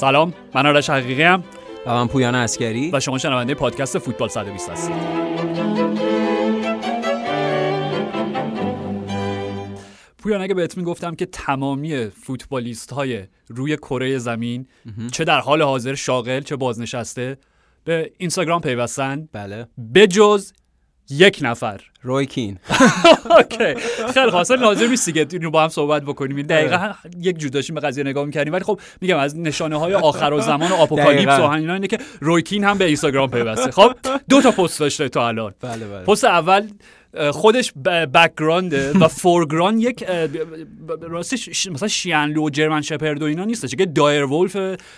[0.00, 1.44] سلام من آرش حقیقی‌ام
[1.86, 4.96] و من پویان اسکری و شما شنونده پادکست فوتبال 120 هستید.
[10.18, 14.66] پویان اگه بهت می‌گفتم که تمامی فوتبالیست های روی کره زمین
[15.12, 17.38] چه در حال حاضر شاغل چه بازنشسته
[17.84, 19.28] به اینستاگرام پیوستن.
[19.32, 19.66] بله.
[19.94, 20.52] بجز
[21.10, 21.80] یک نفر.
[22.02, 22.58] روی کین.
[23.36, 23.74] اوکی.
[24.14, 26.42] خیلی خاصه لازم نیست که اینو با هم صحبت بکنیم.
[26.42, 28.52] دقیقا یک جور داشتیم به قضیه نگاه می‌کردیم.
[28.52, 31.98] ولی خب میگم از نشانه های آخر و زمان و آپوکالیپس و اینا اینه که
[32.20, 33.70] رویکین هم به اینستاگرام پیوسته.
[33.70, 33.92] خب
[34.28, 35.54] دو تا پست داشته تا الان.
[35.60, 36.04] بله بله.
[36.04, 36.68] پست اول
[37.32, 37.72] خودش
[38.14, 40.04] بکگراند و فورگراند یک
[41.00, 43.74] راستش مثلا شیانلو و جرمن شپرد و اینا نیستش.
[43.74, 44.56] که دایر ولف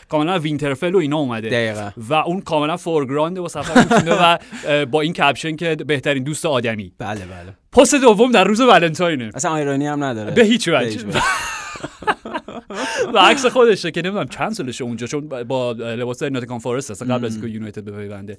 [0.09, 1.49] کاملا وینترفل و اینا اومده.
[1.49, 1.91] دقیقا.
[1.97, 4.39] و اون کاملا فورگراند و سفر و
[4.87, 6.93] با این کپشن که بهترین دوست آدمی.
[6.99, 7.57] بله بله.
[7.73, 9.31] پست دوم در روز ولنتاینه.
[9.35, 10.31] اصلا ایرانی هم نداره.
[10.31, 11.01] به هیچ وجه.
[13.15, 17.03] و عکس خودشه که نمی‌دونم چند سالشه اونجا چون با لباس ناتیکان فارست هست.
[17.03, 18.37] قبل از اینکه یونایتد بپیونده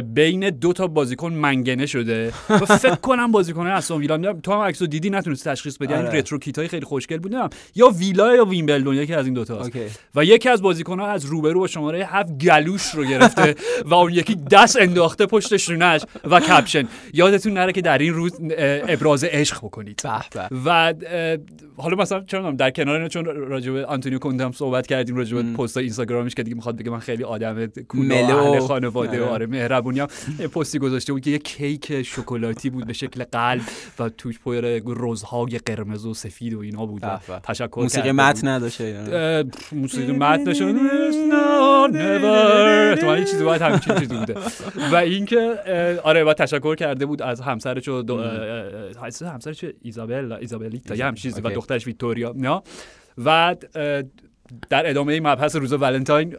[0.00, 2.32] بین دو تا بازیکن منگنه شده.
[2.48, 6.38] و فکر کنم بازیکن استون ویلا تو هم عکسو دیدی؟ نتونستی تشخیص بدی؟ این رترو
[6.38, 7.34] کیت خیلی خوشگل بود.
[7.74, 9.70] یا ویلا یا ویمبلدون یکی از این دو تا
[10.14, 13.54] و یکی از بازیکن ها از روبرو با شماره هفت گلوش رو گرفته
[13.90, 16.88] و اون یکی دست انداخته پشت شونش و کپشن.
[17.12, 18.32] یادتون نره که در این روز
[18.88, 20.02] ابراز عشق بکنید.
[20.64, 20.94] و
[21.76, 25.76] حالا مثلا چرا در کنار چون راجع به آنتونیو هم صحبت کردیم راجع به پست
[25.76, 28.60] اینستاگرامش که دیگه می‌خواد بگه من خیلی آدم ملو.
[28.60, 30.06] خانواده و آره مهربونی هم.
[30.54, 33.62] پستی گذاشته بود که یه کیک شکلاتی بود به شکل قلب
[33.98, 37.02] و توش پر روزهای قرمز و سفید و اینا بود
[37.42, 40.72] تشکر موسیقی متن نداشته؟ موسیقی متن داشته
[43.00, 44.34] تو یه چیزی باید همین چیزی بوده.
[44.92, 45.58] و اینکه
[46.04, 48.02] آره و تشکر کرده بود از همسرش و
[49.22, 52.62] همسرش ایزابل ایزابلیتا یه هم چیزی و دخترش ویکتوریا نه؟
[53.18, 53.56] و
[54.70, 56.36] در ادامه مبحث روز ولنتاین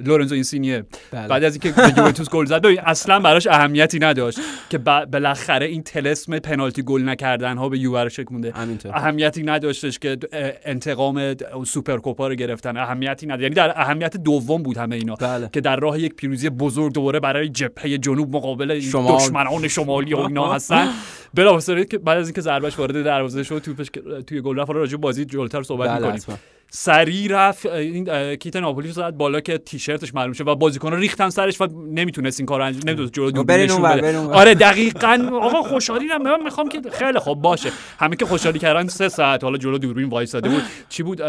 [0.00, 0.84] لورنزو اینسینیه.
[1.10, 1.28] بله.
[1.28, 4.38] بعد از اینکه به یوونتوس گل زد اصلا براش اهمیتی نداشت
[4.70, 8.52] که بالاخره این طلسم پنالتی گل نکردن ها به یووه شکونده
[8.94, 10.18] اهمیتی نداشتش که
[10.64, 12.76] انتقام سوپرکوپا رو گرفتن.
[12.76, 13.42] اهمیتی نداشت.
[13.42, 15.50] یعنی در اهمیت دوم بود همه اینا بله.
[15.52, 19.16] که در راه یک پیروزی بزرگ دوباره برای جبهه جنوب مقابل شمال.
[19.16, 20.88] دشمنان شمالی و اینا هستن.
[21.34, 23.86] بلافاصله که بعد از اینکه ضربش وارد دروازه شد توپش
[24.26, 26.38] توی گل رفت راجع بازی جلوتر صحبت بله می‌کنیم.
[26.74, 31.60] سری رفت این کیت ناپولی زد بالا که تیشرتش معلوم شه و بازیکن‌ها ریختن سرش
[31.60, 35.30] و نمی‌تونست این کارو انجام نمی‌تونست جلو دوربینشون بده آره دقیقاً.
[35.42, 37.70] آقا خوشحالی من می‌خوام که خیلی خوب باشه.
[37.98, 39.44] همه که خوشحالی کردن سه ساعت.
[39.44, 40.62] حالا جلو دوربین وایساده بود.
[40.88, 41.22] چی بود؟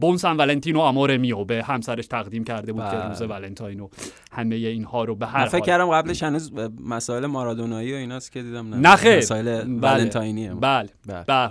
[0.00, 3.88] بونسان ولنتینو امور میو به همسرش تقدیم کرده بود که روز ولنتاینو
[4.32, 6.52] همه اینها رو به هر فکر کردم قبلش هنوز
[6.84, 9.18] مسائل مارادونایی و ایناست که دیدم نه.
[9.18, 9.46] مسائل
[9.82, 10.54] ولنتاینیه.
[10.54, 10.88] بله.
[11.06, 11.50] بله.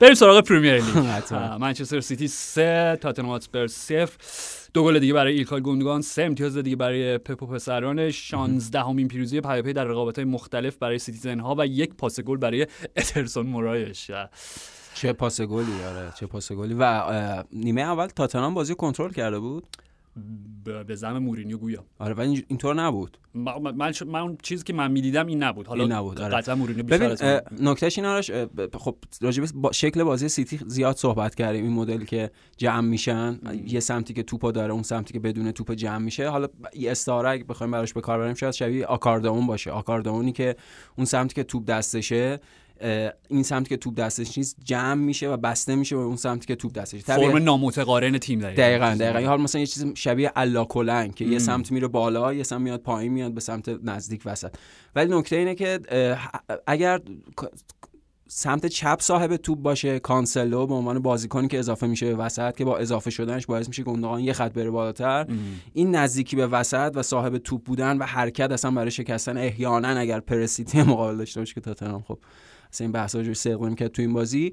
[0.00, 0.96] بریم سراغ پریمیر لیگ.
[1.60, 4.08] منچستر سیتی 3 تاتنهام هاتسپر 0
[4.74, 8.10] دو گل دیگه برای ایلکای گوندگان سه امتیاز دیگه برای پپ و پسران.
[8.10, 12.66] 16 همین پیروزی پی‌درپی در رقابت‌های مختلف برای سیتیزن ها و یک پاس گل برای
[12.96, 14.10] ادرسون مورایش.
[14.94, 16.74] چه پاس گلی آره چه پاس گلی.
[16.78, 19.66] و نیمه اول تاتنهام بازی کنترل کرده بود؟
[20.86, 21.84] به زعم مورینیو گویا.
[21.98, 23.18] آره ولی اینطور نبود.
[23.34, 25.66] من من, چیزی که من می‌دیدم این نبود.
[25.66, 26.36] حالا این نبود آره.
[26.36, 27.16] قطعا مورینیو ببین
[27.60, 28.30] نکتهش این آرش
[28.74, 33.40] خب راجع با شکل بازی سیتی زیاد صحبت کردیم این مدل که جمع میشن.
[33.66, 36.28] یه سمتی که توپو داره اون سمتی که بدون توپ جمع میشه.
[36.28, 39.70] حالا یه استعاره اگه بخوایم براش به کار بریم شاید شبیه آکاردئون باشه.
[39.70, 40.56] آکاردئونی که
[40.96, 42.40] اون سمتی که توپ دستشه
[43.28, 46.56] این سمت که توپ دستش نیست جمع میشه و بسته میشه و اون سمت که
[46.56, 47.00] توپ دستش.
[47.00, 49.28] فرم نامتقارن تیم داره دقیقاً دقیقاً.
[49.28, 52.80] حال مثلا یه چیز شبیه الا کلنگ که یه سمت میره بالا یه سمت میاد
[52.80, 54.54] پایین میاد به سمت نزدیک وسط.
[54.94, 55.80] ولی نکته اینه که
[56.66, 57.00] اگر
[58.30, 62.64] سمت چپ صاحب توپ باشه کانسلو به عنوان بازیکنی که اضافه میشه به وسط که
[62.64, 65.26] با اضافه شدنش باعث میشه گوندوغان یه خط بره بالاتر.
[65.72, 70.20] این نزدیکی به وسط و صاحب توپ بودن و حرکت اصلا برای شکستن احیانا اگر
[70.20, 72.18] پرسیتی مقابل داشته باشه که تاتنهام خب.
[72.72, 74.52] اصلا این بحثا رو سرقم کرد تو این بازی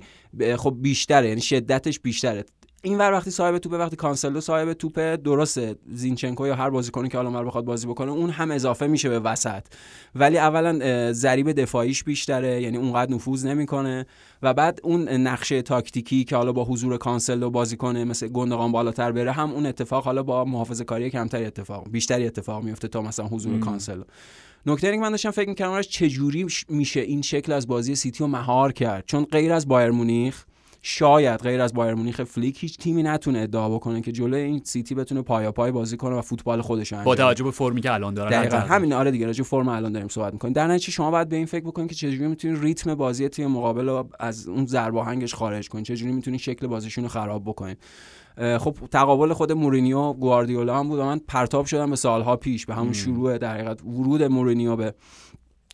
[0.58, 2.46] خب بیشتره یعنی شدتش بیشتره.
[2.82, 7.18] این ور وقتی صاحب توپه وقتی کانسلو صاحب توپه درسته زینچنکو یا هر بازیکنی که
[7.18, 9.64] حالا بخواد بازی بکنه اون هم اضافه میشه به وسط.
[10.16, 14.06] ولی اولا ضریب دفاعیش بیشتره یعنی اونقدر نفوذ نمی‌کنه.
[14.42, 19.12] و بعد اون نقشه تاکتیکی که حالا با حضور کانسلو بازی کنه مثل گندگان بالاتر
[19.12, 23.28] بره هم اون اتفاق حالا با محافظه کاری کمتری اتفاق بیشتری اتفاق میفته تا مثلا
[23.28, 24.04] حضور کانسلو.
[24.66, 28.28] نکته اینکه من داشتم فکر می‌کردم چه جوری میشه این شکل از بازی سیتی رو
[28.28, 29.04] مهار کرد.
[29.08, 30.46] چون غیر از بایر مونیخ
[30.82, 34.96] شاید غیر از بایر مونیخ فلیک هیچ تیمی نتونه ادعا بکنه که جلوی این سیتی
[34.96, 38.14] بتونه پایا پای بازی کنه و فوتبال خودش انجام با توجه به فرمی که الان
[38.14, 38.58] داره دقیقاً.
[38.58, 40.54] همین آره دیگه راجع فرم الان داریم صحبت می‌کنیم.
[40.54, 43.90] در نتیجه شما باید به این فکر بکنید که چجوری می‌تونید ریتم بازی تیم مقابل
[43.90, 47.78] رو از اون ضرباهنگش خارج کنید چجوری می‌تونید شکل بازیشون رو خراب بکنید
[48.38, 52.76] خب تقابل خود مورینیو گواردیولا هم بود و من پرتاب شدم به سالها پیش به
[52.76, 54.94] همون شروع در حقیقت ورود مورینیو به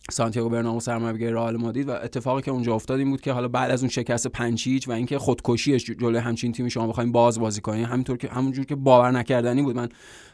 [0.09, 3.71] سانتیاگو برنابئو سرمربیگری رئال مادرید و اتفاقی که اونجا افتاد این بود که حالا بعد
[3.71, 7.61] از اون شکست پنج هیچ و اینکه خودکشیش جلوی همچین تیمی شما بخواید باز بازی
[7.61, 9.75] کنید همینطور که همونجور که باور نکردنی بود.
[9.75, 9.89] من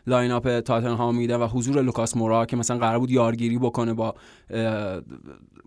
[0.08, 4.16] line-up تاتنهام میدم و حضور لوکاس مورا که مثلا قرار بود یارگیری بکنه با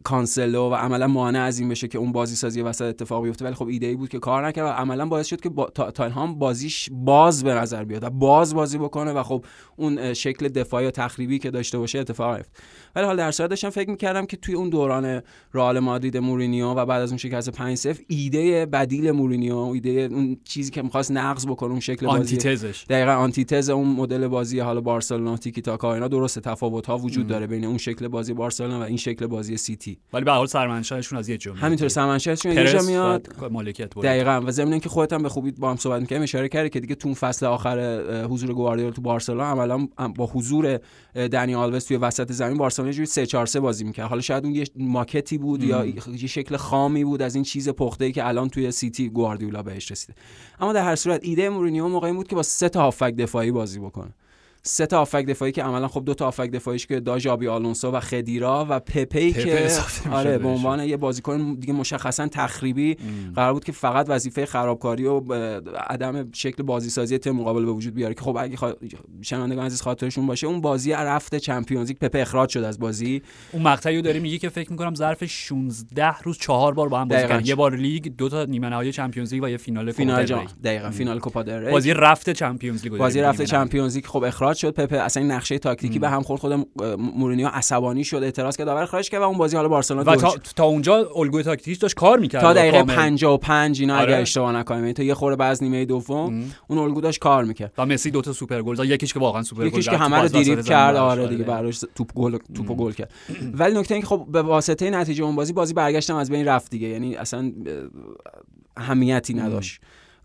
[0.04, 3.44] کانسلو و عملا مانع از این بشه که اون بازی سازی وسط اتفاق بیفته.
[3.44, 6.38] ولی خب ایده ای بود که کار نکرد و عملا باعث شد که با تاتنهام
[6.38, 9.44] بازیش باز به نظر بیاد و باز بازی بکنه و خب
[9.76, 12.50] اون شکل دفاعی و تخریبی که داشته باشه اتفاق نیفتاد
[12.96, 15.22] ولی حال در صورت داشتم فکر می‌کردم که توی اون دوران
[15.54, 20.36] رئال مادرید مورینیو و بعد از اون شکست 5 0 ایده بدیل مورینیو ایده اون
[20.44, 22.18] چیزی که می‌خواست نقض بکنه اون شکل بازی.
[22.18, 22.84] آنتی‌تزش.
[22.88, 27.64] دقیقاً آنتی‌تز اون مدل بازی حالا بارسلونا تیکی‌تاکا اینا درست تفاوت ها وجود داره بین
[27.64, 29.98] اون شکل بازی بارسلونا و این شکل بازی سیتی.
[30.12, 34.42] ولی به حال سرمنشأشون از یه جا همینطور سرمنشأشون یه جا میاد مالکیت دقیقاً.
[34.46, 36.94] و ضمن اینکه خودت هم به خوبی با هم صحبت می‌کردیم اشاره کردی که دیگه
[36.94, 40.80] تو فصل آخر حضور گواردیولا تو بارسلونا عملا با حضور
[41.14, 44.08] دنی آلوس توی وسط زمین بارسلونا یه جوری 3 4 3 بازی می‌کرد.
[44.08, 48.12] حالا شاید اون یه ماکتی بود یا یه شکل خامی بود از این چیز پخته‌ای
[48.12, 50.14] که الان توی سیتی گواردیولا بهش رسیده.
[50.60, 53.78] اما در هر صورت ایده مورینیو موقعی بود که با سه تا هافک دفاعی بازی
[53.78, 54.14] بکنه.
[54.62, 58.00] سه تا هافک دفاعی که عملا خب دو تا هافک دفاعیش که ژابی آلونسو و
[58.00, 59.68] خدیرا و پپی که
[60.12, 63.32] آره به عنوان یه بازیکن دیگه مشخصا تخریبی ام.
[63.32, 65.32] قرار بود که فقط وظیفه خرابکاری و
[65.90, 68.72] عدم شکل بازی سازی تیم مقابل به وجود بیاره که خب اگه خوا...
[69.22, 73.22] شنوندگان عزیز خاطرشون باشه اون بازی رفت چمپیونز لیگ پپه اخراج شد از بازی.
[73.52, 77.28] اون مقطعی داره میگه که فکر می‌کنم ظرف 16 روز چهار بار با هم بازی
[77.28, 77.46] کردن.
[77.46, 80.46] یه بار لیگ دو تا نیمه نهایی چمپیونز لیگ و یه فینال فینال جام.
[80.64, 84.96] دقیقاً فینال کوپا بازی رفت چمپیونز لیگ بازی رفت چمپیونز لیگ خب اخراج شد پپه
[84.96, 86.66] اصلا این نقشه تاکتیکی به هم خورد خود
[86.98, 90.34] مورینیو عصبانی شد اعتراض کرد داور خارج کرد و اون بازی حالا بارسلونا و تا,
[90.56, 94.12] تا اونجا الگوی تاکتیکیش داشت کار می‌کرد تا دقیقه 55 اینا آره.
[94.12, 97.72] اگه اشتباه نکنم یعنی تا یه خورده بعد نیمه دوم اون الگو داشت کار می‌کرد.
[97.78, 100.18] و مسی دو تا سوپر گل زد یکیش که واقعا سوپر گل یکیش که همه
[100.18, 103.12] رو دریبل کرد آره دیگه براش توپ گل توپو گل کرد.
[103.52, 106.88] ولی نکته اینکه خب به واسطه نتیجه اون بازی بازی برگشتم از بین رفت دیگه
[106.88, 107.52] یعنی اصلا
[108.76, 109.80] اهمیتی نداشت.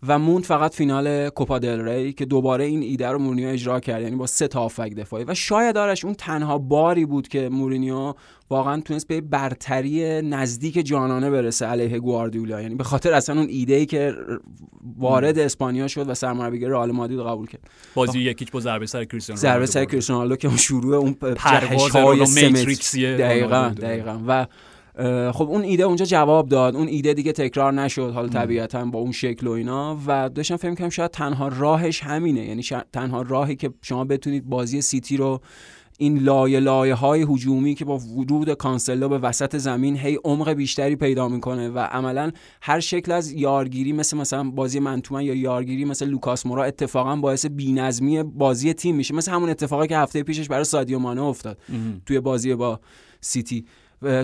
[0.08, 4.02] و موند فقط فینال کوپا دل ری که دوباره این ایده رو مورینیو اجرا کرد
[4.02, 5.24] یعنی با سه تا آفک دفاعی.
[5.24, 8.14] و شاید آرش اون تنها باری بود که مورینیو
[8.50, 12.62] واقعا تونست به برتری نزدیک جانانه برسه علیه گواردیولا.
[12.62, 14.14] یعنی به خاطر اصلا اون ایده ای که
[14.98, 17.70] وارد اسپانیا شد و سرمربیگری رئال مادرید قبول کرد.
[17.94, 21.92] بازی یکیچ با ضربه سر کریستیانو ضربه سر کریستیانو که اون شروع اون پرواز
[22.94, 24.20] دقیقاً دقیقاً.
[24.26, 24.46] و
[25.32, 26.76] خب اون ایده اونجا جواب داد.
[26.76, 28.12] اون ایده دیگه تکرار نشد.
[28.14, 29.98] حالا طبیعتا با اون شکل و اینا.
[30.06, 32.44] و داشتم فکر کنم شاید تنها راهش همینه.
[32.44, 32.62] یعنی
[32.92, 35.40] تنها راهی که شما بتونید بازی سیتی رو
[35.98, 40.96] این لایه لایه های هجومی که با ورود کانسلو به وسط زمین هی عمق بیشتری
[40.96, 42.30] پیدا می‌کنه و عملا
[42.62, 46.64] هر شکل از یارگیری مثل مثلا بازی man to man یا یارگیری مثل لوکاس مورا
[46.64, 49.14] اتفاقا باعث بینظمی بازی تیم میشه.
[49.14, 51.58] مثل همون اتفاقی که هفته پیشش برای سادیو مانه افتاد
[52.06, 52.80] توی بازی با
[53.20, 53.64] سیتی.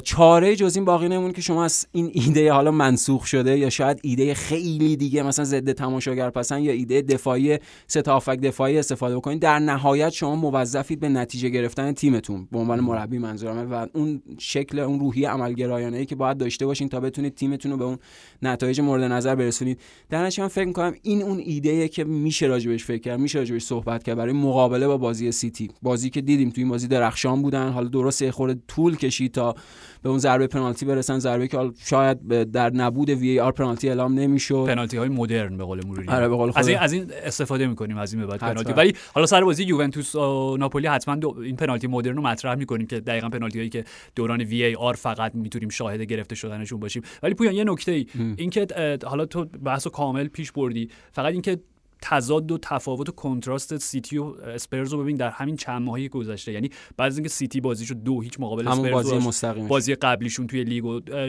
[0.05, 4.01] چاره جز این باقی نمونه که شما از این ایده حالا منسوخ شده یا شاید
[4.03, 9.59] ایده خیلی دیگه مثلا ضد تماشاگر پسند یا ایده دفاعی ستافک دفاعی استفاده بکنید در
[9.59, 15.01] نهایت شما موظفید به نتیجه گرفتن تیمتون به عنوان مربی منظورمه و اون شکل اون
[15.01, 17.99] روحی عملگرایانه ای که باید داشته باشین تا بتونید تیمتون رو به اون
[18.43, 19.81] نتایج مورد نظر برسونید.
[20.11, 23.63] در نتیجه من فکر می‌کنم این اون ایده که میشه راجبش فکر کرد میشه راجبش
[23.63, 25.71] صحبت کرد برای مقابله با بازی سیتی.
[25.83, 29.55] بازی که دیدیم تو این بازی درخشان بودن حالا درست خورده طول کشید تا
[30.03, 31.19] به اون ضربه پنالتی برسن.
[31.19, 34.65] ضربه که شاید در نبود VAR پنالتی اعلام نمی‌شد.
[34.67, 36.11] پنالتی های مدرن به قول مورینیو.
[36.11, 38.73] آره به قول از این از این استفاده می‌کنیم از این به بعد پنالتی.
[38.73, 43.01] ولی حالا سر بازی یوونتوس و ناپولی حتما این پنالتی مدرن رو مطرح می‌کنیم که
[43.01, 43.85] دقیقا پنالتی هایی که
[44.17, 47.03] دوران VAR فقط می‌تونیم شاهد گرفته شدنشون باشیم.
[47.23, 48.67] ولی پویان یه نکته ای اینکه
[49.05, 50.89] حالا تو بحث کامل پیش بردی.
[51.13, 51.59] فقط اینکه
[52.03, 56.53] تضاد و تفاوت و کنتراست سیتی و اسپرز رو ببین در همین چند ماهی گذشته.
[56.53, 60.65] یعنی بعد از اینکه سیتی بازیشو دو هیچ مقابل اسپرز بازی مستقیم بازی قبلیشون توی
[60.65, 60.85] لیگ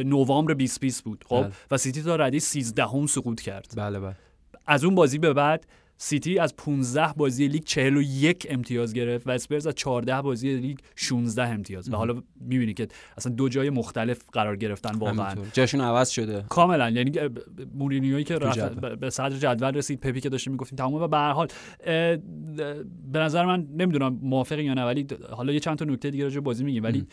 [0.05, 1.51] نوامبر 2020 بود خب؟ بله.
[1.71, 3.73] و سیتی تا رده 13 هم سقوط کرد.
[3.77, 4.15] بله بله.
[4.65, 9.67] از اون بازی به بعد سیتی از 15 بازی لیگ 41 امتیاز گرفت و اسپرز
[9.67, 11.89] از 14 بازی لیگ 16 امتیاز.
[11.93, 15.35] و حالا می‌بینی که اصلا دو جای مختلف قرار گرفتن واقعا.
[15.53, 16.45] جاشون عوض شده.
[16.49, 16.89] کاملا.
[16.89, 17.11] یعنی
[17.73, 21.31] مورینیویی که رفت به صدر جدول رسید پپی که داشتیم می‌گفتیم تمام و به هر
[21.31, 21.47] حال
[23.11, 26.39] به نظر من نمی‌دونم موافق یا نه ولی حالا یه چند تا نکته دیگه راجع
[26.39, 26.83] بازی میگیم.
[26.83, 27.07] ولی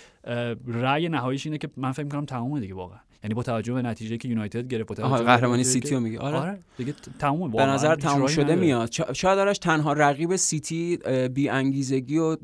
[0.66, 2.98] رأی نهاییش اینه که من فکر می‌کنم تمام دیگه واقعا.
[3.24, 6.18] یعنی با توجه به نتیجه که یونایتد گرفت قهرمانی سیتی رو میگه.
[6.18, 8.90] آره, آره دیگه تموم به نظر تموم شده میاد.
[9.12, 10.98] شاید آرش تنها رقیب سیتی
[11.34, 12.36] بی انگیزگی و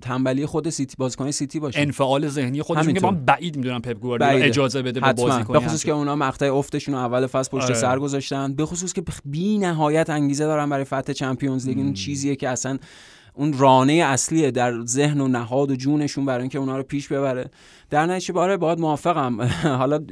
[0.00, 1.80] تنبلی خود سیتی بازیکن سیتی باشه.
[1.80, 5.84] انفعال ذهنی خودشون که من بعید می‌دونم پپ گواردیولا اجازه بده به بازیکن به خصوص
[5.84, 7.74] که اونا مقطع افتشون رو اول فصل پشت آره.
[7.74, 8.54] سر گذاشتن.
[8.54, 11.78] به خصوص که بی نهایت انگیزه دارن برای فتح چمپیونز لیگ.
[11.78, 12.78] این چیزیه که اصلا
[13.36, 17.50] اون رانه اصلیه در ذهن و نهاد و جونشون برای اینکه اونا رو پیش ببره.
[17.90, 19.42] در نتیجه آره باید موافقم.
[19.80, 20.06] حالا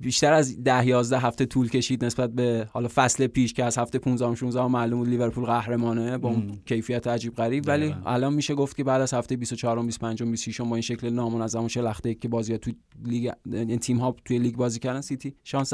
[0.00, 3.98] بیشتر از ده 11 هفته طول کشید نسبت به حالا فصل پیش که از هفته
[3.98, 7.64] 15 16 معلوم بود لیورپول قهرمانه با اون کیفیت عجیب غریب.
[7.66, 11.64] ولی الان میشه گفت که بعد از هفته 24 25 26 با این شکل نامنظم
[11.64, 12.70] و شلخته که بازی تو
[13.04, 15.72] لیگ این تیم ها توی لیگ بازی کردن سیتی شانس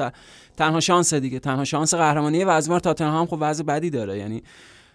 [0.57, 4.19] تنها شانس دیگه تنها شانس قهرمانی و از تاتنهام خب وضع بدی داره.
[4.19, 4.43] یعنی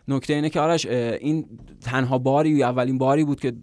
[0.08, 1.46] نکته اینه که آرش این
[1.82, 3.54] تنها باری اولین باری بود که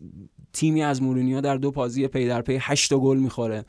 [0.52, 3.64] تیمی از مورینیو در دو بازی پی در پی 8 گل می‌خوره.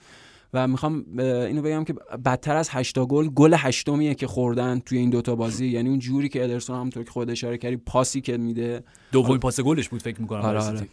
[0.53, 1.93] و می‌خوام اینو بگم که
[2.25, 5.67] بدتر از 8 گل گل هشتمیه که خوردن توی این دوتا بازی.
[5.67, 8.83] یعنی اون جوری که ادرسون همونطور که خود اشاره کردی پاسی که میده.
[9.11, 10.88] دومین پاس گلش بود فکر می‌کنم آره آره.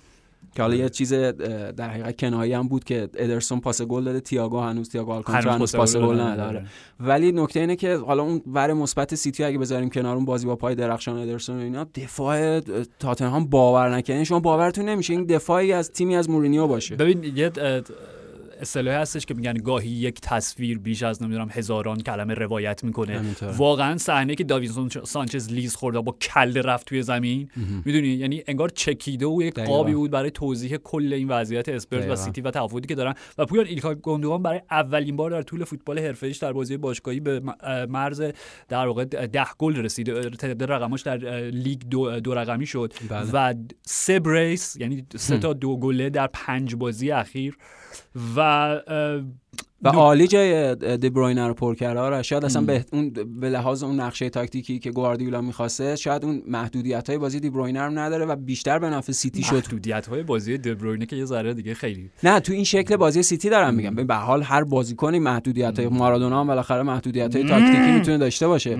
[0.54, 4.60] که حالا یه چیز در حقیقت کنایی هم بود که ادرسون پاس گل داده تییاگو
[4.60, 6.66] هنوز تییاگو آلکانتارا هنوز پاس گل نداره.
[7.00, 10.56] ولی نکته اینه که حالا اون ور مثبت سیتی اگه بذاریم کنار اون بازی با
[10.56, 12.60] پای درخشان ادرسون و اینا دفاع
[12.98, 14.24] تاتنهام باورنکردنیه.
[14.24, 16.96] شما باورتون نمیشه این دفاعی از تیمی از مورینیو باشه.
[16.96, 17.52] ببین یه
[18.60, 23.20] اصطلاحی هستش که میگن گاهی یک تصویر بیش از نمی‌دونم هزاران کلمه روایت می‌کنه.
[23.56, 27.50] واقعا صحنه که داوینسون سانچز لیز خورده با کله رفت توی زمین
[27.84, 32.16] می‌دونی؟ یعنی انگار چکیده و یک قابی بود برای توضیح کل این وضعیت اسپرز و
[32.16, 33.14] سیتی و تفاوتی که دارن.
[33.38, 37.42] و پویان ایلکا گوندوگان برای اولین بار در طول فوتبال حرفه‌ایش در بازی باشگاهی به
[37.88, 38.22] مرز
[38.68, 40.30] در واقع ده گل رسید.
[40.30, 41.16] تعداد گلهاش در
[41.50, 42.92] لیگ دو, دو رقمی شد.
[43.08, 43.30] بله.
[43.32, 47.56] و سه بریس یعنی سه تا دو گله در پنج بازی اخیر
[48.36, 48.80] و
[49.82, 52.00] و عالی جای دبروینر رو پر کرده.
[52.00, 56.42] آره شاید اصلا به اون به لحاظ اون نقشه تاکتیکی که گواردیولا می‌خواسته شاید اون
[56.46, 59.54] محدودیت های بازی دبروینه رو نداره و بیشتر به نفع سیتی شد.
[59.54, 63.50] محدودیت های بازی دبروینه که یه ذره دیگه خیلی نه تو این شکل بازی سیتی
[63.50, 63.94] دارم میگم.
[63.94, 68.78] به حال هر بازیکنی محدودیت های مارادونا هم بالاخره محدودیت های تاکتیکی می‌تونه داشته باشه.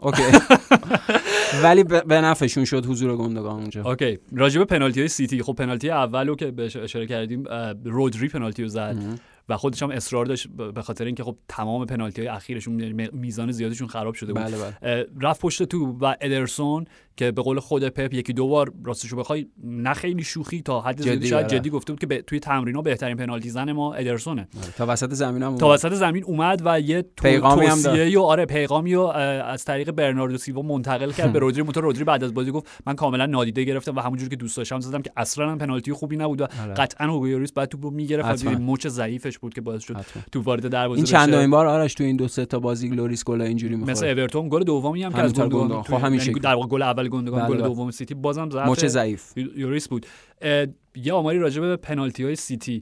[0.00, 0.22] اوکی.
[1.62, 3.82] ولی به نفعشون شد حضور گوندوگان اونجا.
[3.82, 4.18] اوکی.
[4.32, 5.42] راجب پنالتی های سیتی.
[5.42, 7.44] خب پنالتی اولو که بهش اشاره کردیم
[7.84, 8.96] رودری پنالتی رو زد
[9.48, 13.52] و خودش هم اصرار داشت به خاطر اینکه خب تمام پنالتی های اخیرشون یعنی میزان
[13.52, 14.42] زیادشون خراب شده بود.
[14.42, 15.06] بله بله.
[15.20, 16.84] رفت پشت توپ و ادرسون
[17.18, 21.02] که به قول خود پپ یکی دو بار راستشو بخوای نه خیلی شوخی تا حد
[21.02, 21.58] زیادی شاید آره.
[21.58, 24.48] جدی گفته بود که توی تمرینا بهترین پنالتی زن ما ادرسونه.
[24.62, 24.72] آره.
[24.76, 27.78] تا وسط زمین هم تا وسط زمین اومد و یه پیغامی هم
[28.16, 31.32] و آره پیغامی رو از طریق برناردو سیلوا منتقل کرد.
[31.32, 34.36] به رودری و رودری بعد از بازی گفت من کاملا نادیده گرفتم و همونجوری که
[34.36, 36.74] دوست داشتم زدم که اصلا پنالتی خوبی نبود و آره.
[36.74, 39.96] قطعا هوگو بعد توپو می‌گرفت مچ ضعیفش بود که باعث شد
[40.32, 43.40] توپ وارد دروازه این چند بار آرش تو این دو سه تا بازی لوریس گل
[43.40, 47.07] اینجوری می‌خوره مثل اورتون گل دومی هم که از گل خب یعنی در گل اول
[47.08, 47.68] گوندوگان گل بله، بله.
[47.68, 49.32] دوم سیتی بازم ضعف ضعیف.
[49.36, 50.06] لوریس بود.
[50.96, 52.80] یه آماری راجع به پنالتی های سیتی.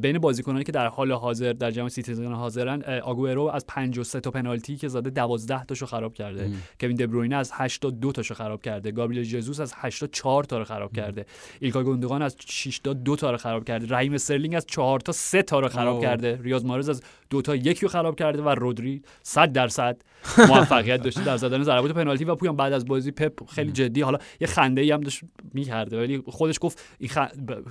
[0.00, 4.76] بین بازیکنانی که در حال حاضر در جمع سیتیزن حاضرن آگوئرو از 53 تا پنالتی
[4.76, 6.50] که زده 12 تاشو خراب کرده.
[6.80, 8.90] کوین دبروینه از 8 2 تاشو خراب کرده.
[8.90, 11.26] گابریل جزوس از 8 4 تا رو خراب کرده.
[11.60, 13.86] ایلکا گوندوگان از 6 تا 2 تا رو خراب کرده.
[13.94, 16.02] رحیم استرلینگ از 4 تا 3 تا رو خراب أوه.
[16.02, 16.38] کرده.
[16.42, 20.02] ریاض محرز از 2 تا 1 رو خراب کرده و رودری 100 درصد
[20.48, 24.00] موفقیت داشته در زدن ضربات پنالتی و پویان بعد از بازی پپ خیلی جدی.
[24.00, 25.20] حالا یه خنده ای هم داشت
[25.54, 25.98] می‌کرده.
[25.98, 27.18] ولی خودش گفت این خ...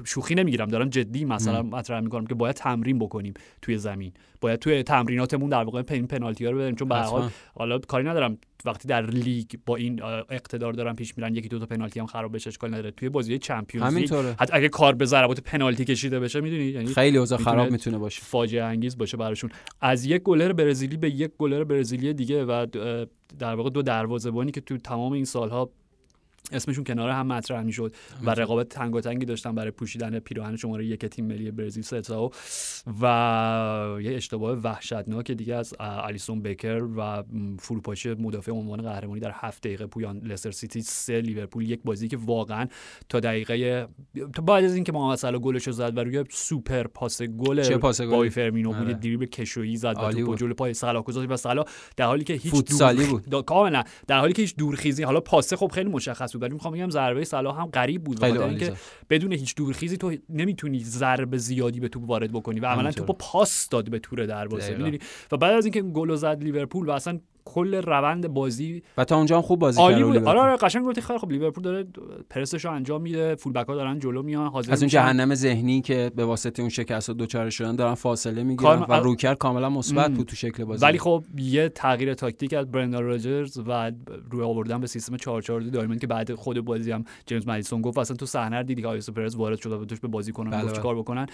[0.06, 4.12] شوخی نمی‌گیرم دارم جدی مثلا مطرح می‌کنم که باید تمرین بکنیم توی زمین.
[4.42, 8.08] باید توی تمریناتمون در واقع این پنالتی ها رو بدیم چون به حال حالا کاری
[8.08, 8.38] ندارم.
[8.66, 12.36] وقتی در لیگ با این اقتدار دارن پیش میرن یکی دو تا پنالتی هم خراب
[12.36, 12.92] بشه اشکال نداره.
[12.92, 17.18] توی بازی چمپیونز لیگ حتی اگه کار به ضربات پنالتی کشیده بشه می‌دونی؟ یعنی خیلی
[17.18, 18.22] اوضاع خراب می‌تونه باشه.
[18.22, 19.50] فاجعه انگیز باشه براشون.
[19.82, 22.66] از یک گلر برزیلی به یک گلر برزیلی دیگه و
[23.40, 25.70] در واقع دو دروازه‌بانی که تو تمام این سالها
[26.52, 31.26] اسمشون کنار هم مطرح می‌شد و رقابت تنگاتنگی داشتن برای پوشیدن پیراهن شماره یک تیم
[31.26, 32.32] ملی برزیل ستا
[33.02, 37.24] و یه اشتباه وحشتناک دیگه از الیسون بکر و
[37.60, 42.18] فروپاشی مدافع عنوان قهرمانی در هفت دقیقه پویان لستر سیتی سه لیورپول یک بازی که
[42.18, 42.68] واقعا
[43.10, 43.88] تا دقیقه
[44.36, 47.78] تا بعد از اینکه محمد صلاح گلش زد و روی سوپر پاس گل
[48.10, 48.94] بابی فیرمینو بود آره.
[48.94, 51.66] دریبل کشویی زد و تو جلوی پای صلاح گذاشت و صلاح
[51.98, 53.46] در حالی که هیچ فوتسالی بود.
[53.46, 53.84] کاملا.
[54.08, 56.44] در حالی که هیچ دورخیزی حالا پاسه خب خیلی مشخص بود.
[56.44, 58.74] ولی می‌خوام بگم ضربه صلاح هم غریب بود بخاطر اینکه
[59.10, 63.70] بدون هیچ دورخیزی تو نمی‌تونی ضربه زیادی به توپ وارد بکنی و عملا توپو پاس
[63.70, 64.72] داد به تور دروازه.
[64.72, 65.00] می‌دونی؟
[65.32, 67.20] و بعد از اینکه گل زد لیورپول و اصلا
[67.54, 70.18] کل روند بازی و تا اونجا هم خوب بازی کرد بود.
[70.18, 71.88] آره آره قشنگ گفتی خیلی خب لیورپول داره
[72.30, 74.90] پرسش رو انجام میده فول بک ها دارن جلو میان حاضر از اون.
[74.90, 79.70] جهنم ذهنی که به واسطه اون شکست دوچار شدن دارن فاصله می‌گیرن و روکر کاملا
[79.70, 80.12] مثبت.
[80.12, 83.92] بود تو شکل بازی ولی خب یه تغییر تاکتیک از برندان راجرز و
[84.32, 88.18] روی آوردن به سیستم 442 دایموند که بعد خود بازی هم جیمز مدیسون گفت اصلا
[88.18, 90.72] تو صحنه دیدی که آیسو پرز وارد شد و توش به بازی کنن بله، بله.
[90.72, 91.26] چیکار بکنن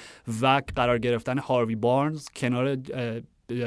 [0.41, 2.77] و قرار گرفتن هاروی بارنز کنار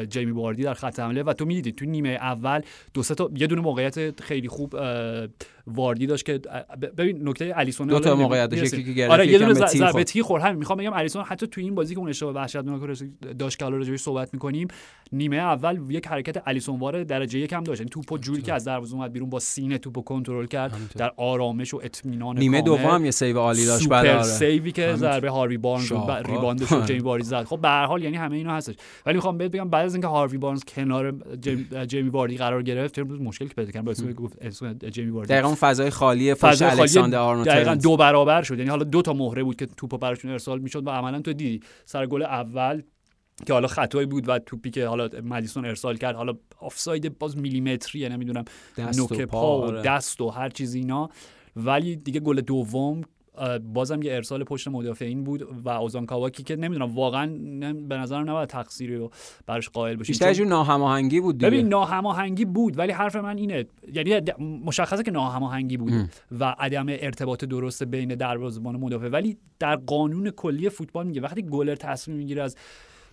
[0.08, 1.22] جیمی واردی در خط حمله.
[1.22, 2.60] و تو می‌دیدی تو نیمه اول
[2.94, 4.76] دو سه تا یه دونه موقعیت خیلی خوب
[5.74, 6.40] واردی داشت که
[6.96, 9.54] ببین نکته الیسون دو تا موقعیت داشت که گرفت آره یه دونه.
[9.54, 10.42] ضربه تیر خورد.
[10.42, 12.98] همین می‌خوام بگم الیسون حتی تو این بازی که اون اشتباه وحشتناک
[13.38, 14.68] داشت که حالا راجعش صحبت می‌کنیم.
[15.12, 17.80] نیمه اول یک حرکت آلیسون وار درجه یکم داشت.
[17.80, 20.76] یعنی توپو جوری که از دروازه اومد بیرون با سینه توپو کنترل کرد.
[20.96, 22.62] در آرامش و اطمینان نیمه.
[22.62, 24.22] دوم هم یه save عالی داشت بعد آره.
[24.22, 24.94] save ی که.
[24.94, 25.92] ضربه هاروی بارنز
[26.24, 27.44] rebound ش رو جیمی واردی زد.
[27.44, 28.74] خب به هر حال یعنی همه اینا هستش.
[29.06, 32.94] ولی می‌خوام بهت بگم بعد از اینکه هاروی بارنز کنار جیم- جیمی واردی قرار گرفت
[32.94, 33.84] چه مشکلی که پیدا کرد.
[33.84, 33.92] با
[34.40, 37.74] اسم جیمی واردی دقیقا فضای خالی پشت الکساندر آرنولد دقیقا.
[37.74, 40.90] دو برابر شد یعنی حالا دو تا مهره بود که توپو براشون ارسال می‌شد و
[40.90, 42.82] عملا تو دیدی سر گل اول
[43.46, 48.08] که حالا خطایی بود و توپی که حالا مدیسون ارسال کرد حالا آفساید باز میلیمتریه
[48.08, 48.44] نمی‌دونم
[48.78, 49.82] دست و نوک پا، و آره.
[49.82, 51.10] دست و هر چیز اینا
[51.56, 53.00] ولی دیگه گل دوم
[53.74, 57.26] بازم یه ارسال پشت مدافعین بود و اوزان کاواکی که نمی‌دونم واقعا
[57.88, 59.10] به نظرم نباید تقصیری رو
[59.46, 61.50] براش قائل باشیم بیشتر چون- جور ناهماهنگی بود دیگه.
[61.50, 64.20] ببین ناهماهنگی بود ولی حرف من اینه یعنی
[64.64, 66.10] مشخصه که ناهماهنگی بود ام.
[66.40, 69.08] و عدم ارتباط درست بین دروازه‌بان و مدافع.
[69.08, 72.56] ولی در قانون کلی فوتبال میگه وقتی گلر تصمیم می‌گیره از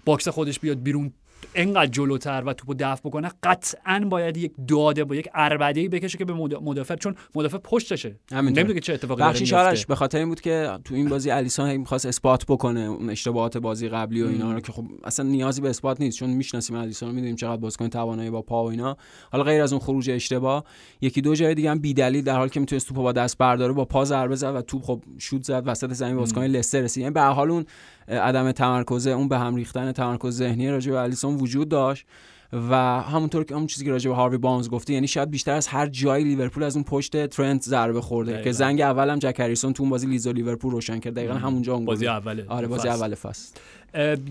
[0.06, 1.12] box خودش بیاد بیرون
[1.56, 6.18] انقدر جلوتر و توپو دفع بکنه قطعا باید یک داده یا یک عربده ای بکشه
[6.18, 8.16] که به مدا- مدافع چون مدافع پشتشه.
[8.32, 9.58] نمی‌دونه که چه اتفاقی میفته.
[9.58, 13.10] آرش به خاطر این بود که تو این بازی الیسون هی می‌خواست اثبات بکنه اون
[13.10, 16.76] اشتباهات بازی قبلی و اینا رو که خب اصلا نیازی به اثبات نیست چون می‌شناسیم
[16.76, 18.98] الیسون رو می‌دونیم چقدر بازیکن توانایی با پا و اینا.
[19.32, 20.64] حالا غیر از اون خروج اشتباه
[21.02, 23.86] یکی دو جای دیگه هم بی‌دلیل در حالی که می‌تونست توپو با دست برداره با
[23.86, 27.02] پا ضربه زد و توپ خب شوت زد وسط زمین بازیکن لستر رسید.
[27.02, 27.66] یعنی به هر حال اون
[28.08, 32.06] عدم تمرکز اون به هم ریختن تمرکز ذهنی راجع به الیسون وجود داشت
[32.54, 35.68] و همونطور که همون چیزی که راجع به هاروی بانز گفتی یعنی شاید بیشتر از
[35.68, 38.44] هر جایی لیورپول از اون پشت ترنت ضربه خورده دقیقاً.
[38.44, 41.74] که زنگ اول هم جک هریسون تو اون بازی لیزو لیورپول روشن کرد دقیقا همونجا
[41.74, 42.08] اون بازی.
[42.08, 43.04] اوله آره بازی فصل.
[43.04, 43.54] اول فصل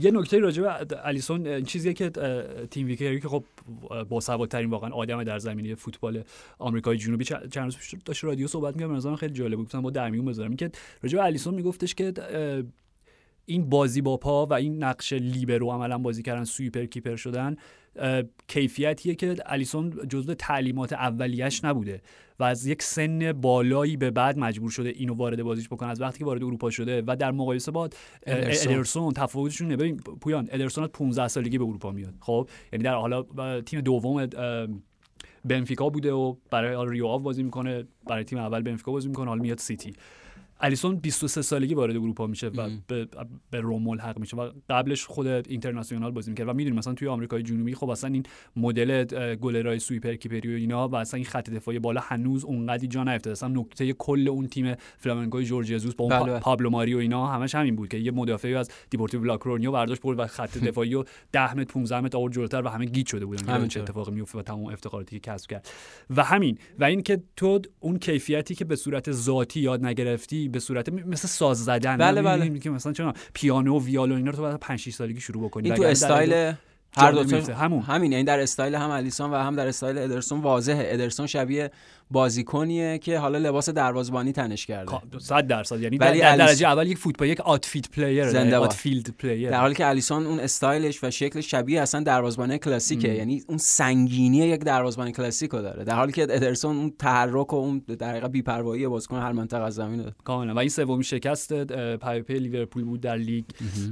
[0.00, 2.10] یه نکته راجع به الیسون اه، چیزیه که
[2.70, 3.44] تیم ویکری که خب
[4.08, 6.22] با سوادترین واقعا آدم در زمینه فوتبال
[6.58, 9.82] آمریکای جنوبی چند روز پیش داشت رادیو صحبت می‌کرد به نظرم خیلی جالب بود گفتم
[9.82, 10.70] با در میون بذارم که
[11.02, 12.12] راجع به الیسون میگفتش که
[13.46, 17.56] این بازی با پا و این نقش لیبرو عملا بازی کردن sweeper keeper شدن
[18.48, 22.02] کیفیتیه که الیسون جزو تعلیمات اولیش نبوده
[22.38, 25.88] و از یک سن بالایی به بعد مجبور شده اینو وارد بازیش بکنه.
[25.88, 27.88] از وقتی که وارد اروپا شده و در مقایسه با
[28.26, 29.12] ادرسون.
[29.12, 29.76] تفاوتشون اینه.
[29.76, 32.14] ببین پویان ادرسون از 15 سالگی به اروپا میاد.
[32.20, 33.22] خب؟ یعنی در حالا
[33.60, 34.26] تیم دوم
[35.44, 39.42] بنفیکا بوده و برای ریو آوه بازی می‌کنه برای تیم اول بنفیکا بازی می‌کنه حالا
[39.42, 39.92] میاد سیتی.
[40.64, 42.70] الیسون 23 سالگی وارد اروپا میشه و.
[42.86, 43.08] به,
[43.50, 47.42] به روم ملحق میشه و قبلش خود اینترنشنال بازی می‌کرد و می‌دونیم مثلا توی آمریکای
[47.42, 48.22] جنوبی خب اصلا این
[48.56, 52.86] مدل گلرای sweeper keeper ی و اینا و اصلا این خط دفاعی بالا هنوز اونقدی
[52.86, 56.32] جا نیفتاده اصلا نکته کل اون تیم فلامنگوی جورج اون بله.
[56.32, 60.02] پا- پابلو ماری و اینا همش همین بود که یه مدافعی از دپورتیوو لاکرونیا برداشت
[60.02, 63.26] برد و خط دفاعی رو 10 متر 15 متر آورد جلوتر و همه گیج شده
[63.26, 63.80] بودن که چه.
[63.80, 65.68] اتفاقی میفته و تمام افتخاراتی که کسب کرد
[66.16, 70.60] و همین و این که تو اون کیفیتی که به صورت ذاتی یاد نگرفتی به
[70.60, 72.58] صورت مثل ساز زدن بله،؟ بله.
[72.58, 75.68] که مثلا چون پیانو و ویولون اینا رو تو بعد 5 6 سالگی شروع بکنی
[75.68, 76.54] این تو استایل
[76.96, 77.52] هر دو.
[77.52, 81.70] همون همین یعنی در استایل هم الیسون و هم در استایل ادرسون واضحه ادرسون شبیه
[82.10, 84.92] بازیکنیه که حالا لباس دروازه‌بانی تنش کرده.
[85.18, 85.80] 100 درصد.
[85.80, 88.68] یعنی در, ولی در درجه اول یک فوتبال یک outfield player زنده باد.
[88.68, 93.10] outfield player در حالی که الیسون اون استایلش و شکلش شبیه اصلا دروازه‌بان کلاسیکه.
[93.10, 93.16] ام.
[93.16, 95.84] یعنی اون سنگینی یک دروازه‌بان کلاسیکو داره.
[95.84, 99.74] در حالی که ادرسون اون تحرک و اون در حقیقت بی‌پروایی بازیکن هر منطقه از
[99.74, 100.14] زمین داره.
[100.24, 100.54] کاملا.
[100.54, 101.64] و این سومین شکست
[101.96, 103.44] پیاپی لیورپول بود در لیگ.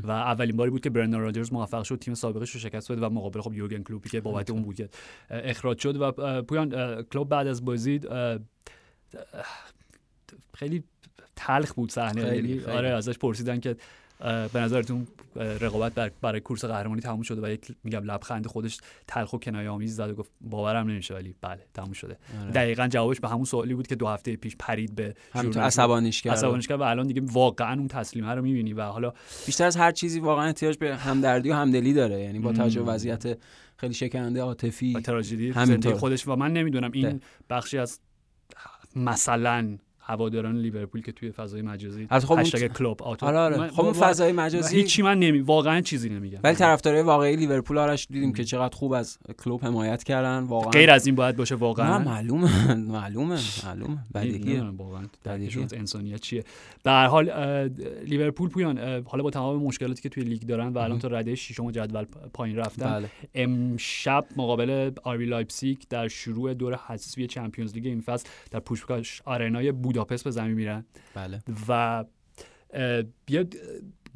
[0.05, 3.11] و اولین باری بود که برندان راجرز موفق شد تیم سابقش رو شکست بده و
[3.11, 4.91] مقابل خب یورگن کلوپی که بابت اون بود
[5.31, 6.01] اخراج شد.
[6.01, 8.01] و پویان کلوب بعد از بازی
[10.55, 10.85] خیلی
[11.37, 12.65] تلخ بود صحنه یعنی.
[12.65, 13.77] آره ازش پرسیدن که
[14.53, 19.33] به نظرتون رقابت بر- برای کورس قهرمانی تموم شده و یک میگم لبخند خودش تلخ
[19.33, 22.51] و کنایه آمیز زد و گفت باورم نمیشه ولی بله تموم شده آره.
[22.51, 25.63] دقیقا جوابش به همون سوالی بود که دو هفته پیش پرید به همینطور.
[25.63, 29.13] عصبانیش کرد عصبانیش کرد و الان دیگه واقعا اون تسلیمه رو می‌بینی و حالا
[29.47, 32.81] بیشتر از هر چیزی واقعا احتیاج به همدردی و همدلی داره یعنی با توجه.
[32.81, 33.39] وضعیت
[33.83, 35.53] خیلی شکننده عاطفی و تراژدی.
[35.53, 37.21] زندگی خودش و من نمی‌دونم این ده.
[37.51, 38.01] بخشی از
[38.97, 43.69] مثلا هواداران لیورپول که توی فضای مجازی البته خب هشتگ کلوب آتو آره آره.
[43.69, 46.41] خب اون فضای مجازی هیچی من نمی واقعا چیزی نمیگم.
[46.45, 50.39] ولی طرفدارای واقعی لیورپول آرش دیدیم که چقدر خوب از کلوب حمایت کردن.
[50.39, 53.39] واقعا غیر از این باید باشه نه واقعا معلومه معلومه.
[53.65, 54.63] معلومه بدیهیه.
[54.63, 55.03] واقعا.
[55.65, 56.45] از انسانیت چیه؟
[56.83, 57.31] به هر حال
[58.07, 61.71] لیورپول پویان حالا با تمام مشکلاتی که توی لیگ دارن و الان تا رده ششم
[61.71, 63.11] جدول پایین رفتن بله.
[63.35, 69.73] امشب مقابل آربی لایپزیگ در شروع دور حذفی چمپیونز لیگ این فصل در پوشکاش آرنای
[69.93, 70.85] بوداپست به زمین میرن.
[71.15, 71.43] بله.
[71.69, 72.05] و
[73.29, 73.47] یه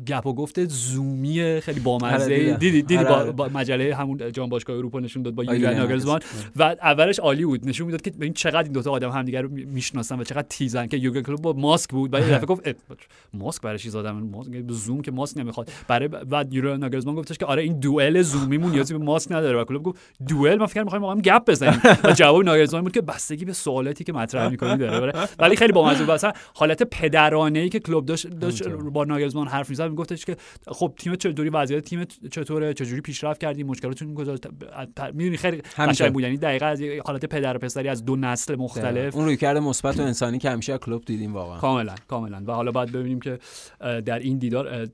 [0.06, 2.54] گپ و گفت زومی خیلی بامزه.
[2.54, 3.32] دیدی دیدی با.
[3.32, 5.70] با مجله همون جام باشگاه اروپا نشون داد با دیدم.
[5.70, 6.20] ناگلزمان
[6.56, 10.20] و اولش عالی بود نشون می‌داد که ببین چقدر این دوتا آدم همدیگه رو می‌شناسن
[10.20, 12.76] و چقدر تیزن که یوگن کلوب با ماسک بود بعد دفعه گفت
[13.35, 17.46] ماسک برای چی زدم ماسک زوم که ماسک نمی‌خواد برای بعد یولیان ناگلزمان گفتش که
[17.46, 21.02] آره این دوئل زومیمون نیازی به ماسک نداره و کلوب گفت دوئل ما فکر می‌خوایم
[21.02, 24.76] با هم گپ بزنیم و جواب ناگلزمان بود که بستگی به سوالاتی که مطرح می‌کنی
[24.76, 25.12] داره.
[25.38, 26.20] ولی خیلی بامزه بود
[26.54, 28.26] حالت پدرانه‌ای که کلوب داشت.
[28.92, 30.37] با ناگلزمان حرف می‌زد میگفتش که
[30.68, 34.37] خب تیم چطوری وضعیت تیم چطوره چجوری پیشرفت کردیم مشکلاتتون کجا
[35.12, 35.62] می‌دونی خیلی.
[35.79, 36.22] قشنگ بود.
[36.22, 39.16] یعنی دقیقاً از حالت پدر و پسری از دو نسل مختلف.
[39.16, 41.59] اون رویکرد مثبت و انسانی که همیشه کلوب دیدیم واقعا.
[41.59, 42.42] کاملا کاملا.
[42.46, 43.38] و حالا باید ببینیم که
[43.81, 44.88] در این دیدار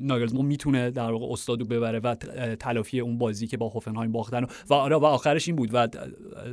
[0.00, 2.14] ناگلزمان می‌تونه در واقع استادو ببره و
[2.60, 5.88] تلافی اون بازی که با هوفنهایم باختن و- و آره و آخرش این بود و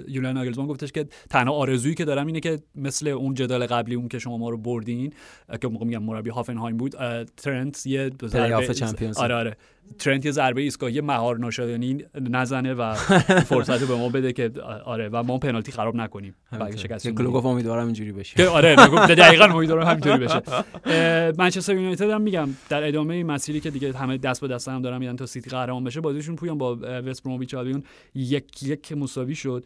[0.08, 4.08] یولیان ناگلزمان گفتش که تنها آرزویی که دارم اینه که مثل اون جدال قبلی اون
[4.08, 5.14] که شما ما رو بردین
[5.62, 6.96] که موقع میگم مربی هافنهایم بود
[7.38, 9.56] ترنت یه پلی‌آف چمپیونز آره آره.
[10.00, 12.94] ترنت یه ضربه ایستگاهی مهار ناشدنی نزنه و
[13.50, 14.52] فرصت رو به ما بده که
[14.86, 16.36] آره و ما پنالتی خراب نکنیم.
[16.52, 16.78] همینطور.
[16.78, 18.36] شکست کلوب گفت امیدوارم اینجوری بشه.
[18.36, 18.76] که آره
[19.16, 20.42] دقیقاً امیدوارم همینطوری بشه.
[21.38, 24.82] منچستر یونایتد هم میگم در ادامه این مسیری که دیگه همه دست به دست هم
[24.82, 27.84] دارن میدن تا سیتی قهرمان بشه بازیشون پویان با وست برومیچ آلبیون
[28.16, 29.66] یک یک مساوی شد.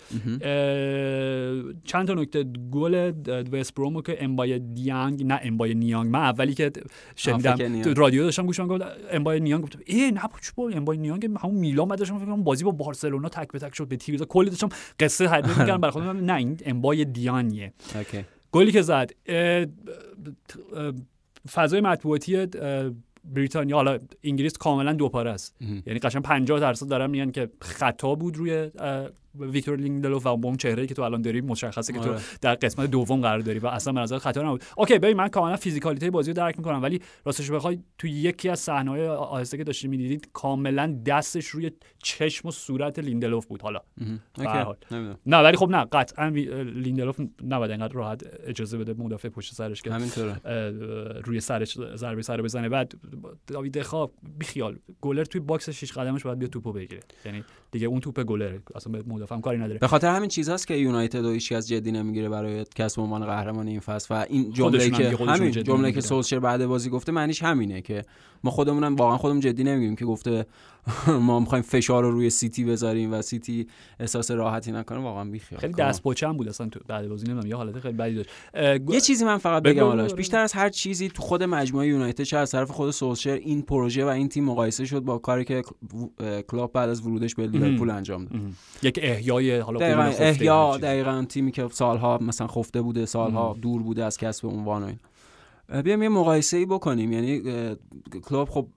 [1.84, 3.12] چند تا نکته گل
[3.52, 6.72] وست برومو که امبای دیانگ نه امبای نیانگ من اولی که
[7.16, 11.56] شنیدم رادیو داشتم گوش می‌کردم گفت امبای نیانگ؟ گفتم ای نه پویان امبای نیانگ همون
[11.56, 14.70] میلان داشتم فکر کنم بازی با بارسلونا تک به تک شد به تیر کلی داشتم
[15.00, 18.26] قصه تعریف می‌کردم برای خودم نه این امبای دیانیه اوکی.
[18.52, 19.12] گلی که زد
[21.52, 22.48] فضای مطبوعاتی
[23.34, 25.56] بریتانیا حالا انگلیس کاملا دوپاره است.
[25.86, 28.72] یعنی قشنگ 50 درصد دارن میگن که خطا بود روی
[29.36, 32.22] ویکتور لینگدلوف و اون چهره‌ای که تو الان داری مشخصه که تو آره.
[32.42, 34.64] در قسمت دوم قرار داری و اصلا به نظر خطا نبود.
[34.78, 38.60] اوکی ببین من کاملا physicality بازی رو درک می‌کنم ولی راستش بخوای تو یکی از
[38.60, 41.72] صحنه‌های آهسته که داشتی می‌دیدید کاملا دستش روی
[42.04, 43.80] چشم و صورت لیندلوف بود حالا.
[45.26, 46.28] نه ولی خب نه قطعا
[46.64, 49.92] لیندلوف نباید اینقدر راحت اجازه بده مدافع پشت سرش که
[51.26, 52.70] روی سرش ضربه سر بزنه.
[52.70, 52.94] بعد
[53.48, 54.10] داوید دخا
[54.40, 57.02] بیخیال گلر توی box شش قدمش باید بیا توپو بگیره.
[57.26, 60.68] یعنی دیگه اون توپ گلره اصلا به مدافع هم کاری نداره به خاطر همین چیزاست
[60.68, 64.52] که یونایتد و هیچ کس جدی نمی‌گیره برای کسب عنوان قهرمان این فصل و این
[64.54, 66.02] جمله که همین جمله که.
[66.02, 68.02] سولشر بعد بازی گفته معنیش همینه که
[68.44, 70.46] ما خودمونم واقعا خودمون جدی نمی‌گیریم که گفته
[71.22, 73.68] ما می‌خوایم فشار رو روی سیتی بذاریم و سیتی
[74.00, 75.74] احساس راحتی نکنه واقعا بیخیال خیلی.
[75.74, 78.78] دست پاچه هم بود اصلا تو بعد بازی نمی‌دونم یه حالت خیلی بدی داشت اه،
[78.78, 80.16] گ- یه چیزی من فقط بگم بگو.
[80.16, 84.06] بیشتر از هر چیزی تو خود مجموعه یونایتد چه از طرف خود سولشر این پروژه
[84.06, 85.62] و این تیم مقایسه شد با کاری که
[86.48, 88.42] کلوب بعد از ورودش به لیورپول انجام داد.
[88.84, 90.78] یک احیای حالا دقیقا احیا.
[90.78, 95.00] دقیقا تیمی که سالها مثلا خفته بوده سالها دور بوده از کسب عنوان و این
[95.70, 97.12] اه، بیایم یه مقایسه ای بکنیم.
[97.12, 97.42] یعنی
[98.30, 98.68] کلوب خب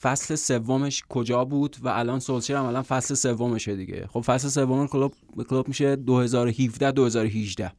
[0.00, 4.06] فصل سومش کجا بود و الان سولشر هم الان فصل سومشه دیگه.
[4.06, 5.14] خب فصل سوم کلوب
[5.48, 7.72] کلوب میشه 2017 2018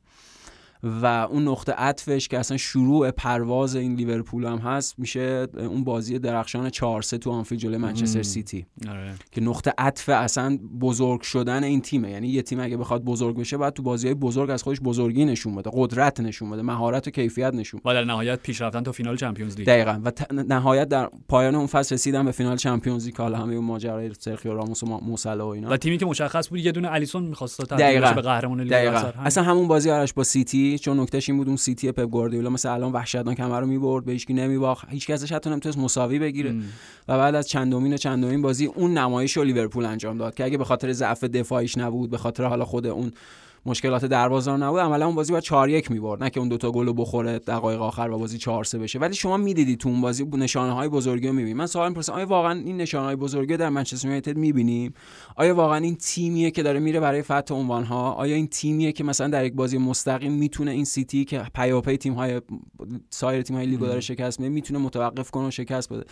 [0.83, 6.19] و اون نقطه عطفش که اصلا شروع پرواز این لیورپول هم هست میشه اون بازی
[6.19, 8.23] درخشان 4 3 تو آنفیلد جلوی منچستر.
[8.23, 8.65] سیتی.
[8.89, 9.13] آره.
[9.31, 12.11] که نقطه عطف اصلا بزرگ شدن این تیمه.
[12.11, 15.25] یعنی یه تیم اگه بخواد بزرگ بشه باید تو بازی های بزرگ از خودش بزرگی
[15.25, 17.89] نشون بده قدرت نشون بده مهارت و کیفیت نشون بده.
[17.89, 19.67] و در نهایت پیش رفتن تا فینال چمپیونز لیگ.
[19.67, 20.01] دقیقا.
[20.05, 24.11] و نهایت در پایان اون فصل رسیدن به فینال چمپیونز لیگ حالا همه اون ماجرای
[24.19, 25.69] سرخیو راموس و مو صلاح و اینا.
[25.69, 28.73] و تیمی که مشخص بود یه دونه الیسون می‌خواست تا به قهرمان لیگ.
[29.25, 32.69] اصلا همون بازی آرش با سیتی چون نکتهش این بود اون سیتی پپ گواردیولا مثل
[32.69, 36.63] الان وحشتناک همه رو می‌برد به هیچکی نمیباخت هیچ کسش حتی نمی‌تونست مساوی بگیره مم.
[37.07, 40.57] و بعد از چندمین و چندمین بازی اون نمایش رو لیورپول انجام داد که اگه
[40.57, 43.11] به خاطر ضعف دفاعیش نبود به خاطر حالا خود اون
[43.65, 46.85] مشکلات دروازه نبود عملا اون بازی باید 4 1 می‌برد نه که اون دوتا گل
[46.85, 48.99] رو بخوره دقایق آخر و بازی 4 3 بشه.
[48.99, 52.25] ولی شما می‌دیدی تو اون بازی نشانه های بزرگی رو می‌بینید من سوال می‌پرسم آیا
[52.25, 54.93] واقعا این نشانه های بزرگی در منچستر یونایتد می‌بینیم؟
[55.35, 59.03] آیا واقعا این تیمیه که داره میره برای فتح عنوان ها آیا این تیمیه که
[59.03, 62.41] مثلا در یک بازی مستقیم می‌تونه این سیتی که پیاپی تیم های
[63.09, 66.03] سایر تیم های لیگو داره شکست میده می‌تونه متوقف کنه و شکست بده؟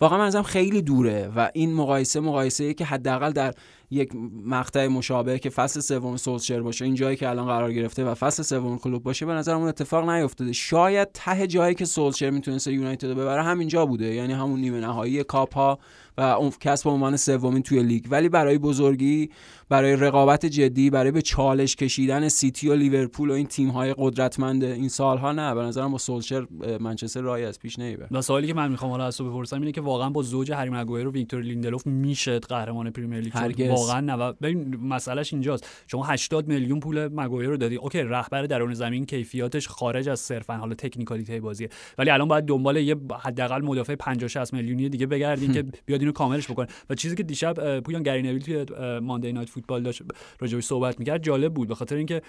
[0.00, 3.54] واقعا من ازم خیلی دوره و این مقایسه مقایسه که حداقل در
[3.90, 4.10] یک
[4.44, 8.42] مقطع مشابه که فصل سوم سولشر باشه این جایی که الان قرار گرفته و فصل
[8.42, 10.52] سوم کلوب باشه به نظر اون اتفاق نیفتاده.
[10.52, 15.24] شاید ته جایی که سولشر می‌تونست یونایتد رو ببره همینجا بوده یعنی همون نیمه نهایی
[15.24, 15.78] کاپ ها
[16.20, 18.04] و اون کسب عنوان سومین توی لیگ.
[18.10, 19.30] ولی برای بزرگی
[19.68, 24.64] برای رقابت جدی برای به چالش کشیدن سیتی و لیورپول و این تیم های قدرتمند
[24.64, 25.54] این سالها نه.
[25.54, 26.46] به نظرم با سولشر
[26.80, 29.72] منچستر راهی از پیش نمی‌بره و سوالی که من می‌خوام حالا از تو بپرسم اینه
[29.72, 34.32] که واقعا با زوج هری مگوایر و ویکتور لیندلوف میشه قهرمان پریمیر لیگ؟ واقعا نه.
[34.32, 35.66] ببین مسئلهش اینجاست.
[35.86, 37.76] شما 80 میلیون پول مگوایر رو دادی.
[37.76, 41.68] اوکی رهبر درون زمین کیفیاتش خارج از صرفا حالا تکنیکالیته بازیه.
[41.98, 46.18] ولی الان باید دنبال یه حداقل مدافع 50 60 میلیونی دیگه بگردین که بیاد اینو
[46.18, 46.66] کاملش بکنه.
[46.90, 48.66] و چیزی که دیشب پویان گری توی
[49.00, 50.02] ماندی نایت فوتبال داشت
[50.38, 51.68] راجعش صحبت می‌کرد جالب بود.
[51.68, 52.22] به خاطر اینکه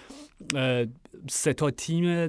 [1.29, 2.27] سه تا تیم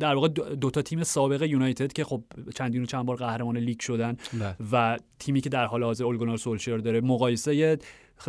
[0.00, 2.22] در واقع دو تا تیم سابق یونایتد که خب
[2.54, 4.56] چندین و چند بار قهرمان لیگ شدن بله.
[4.72, 7.78] و تیمی که در حال حاضر اولگونار سولشر داره مقایسه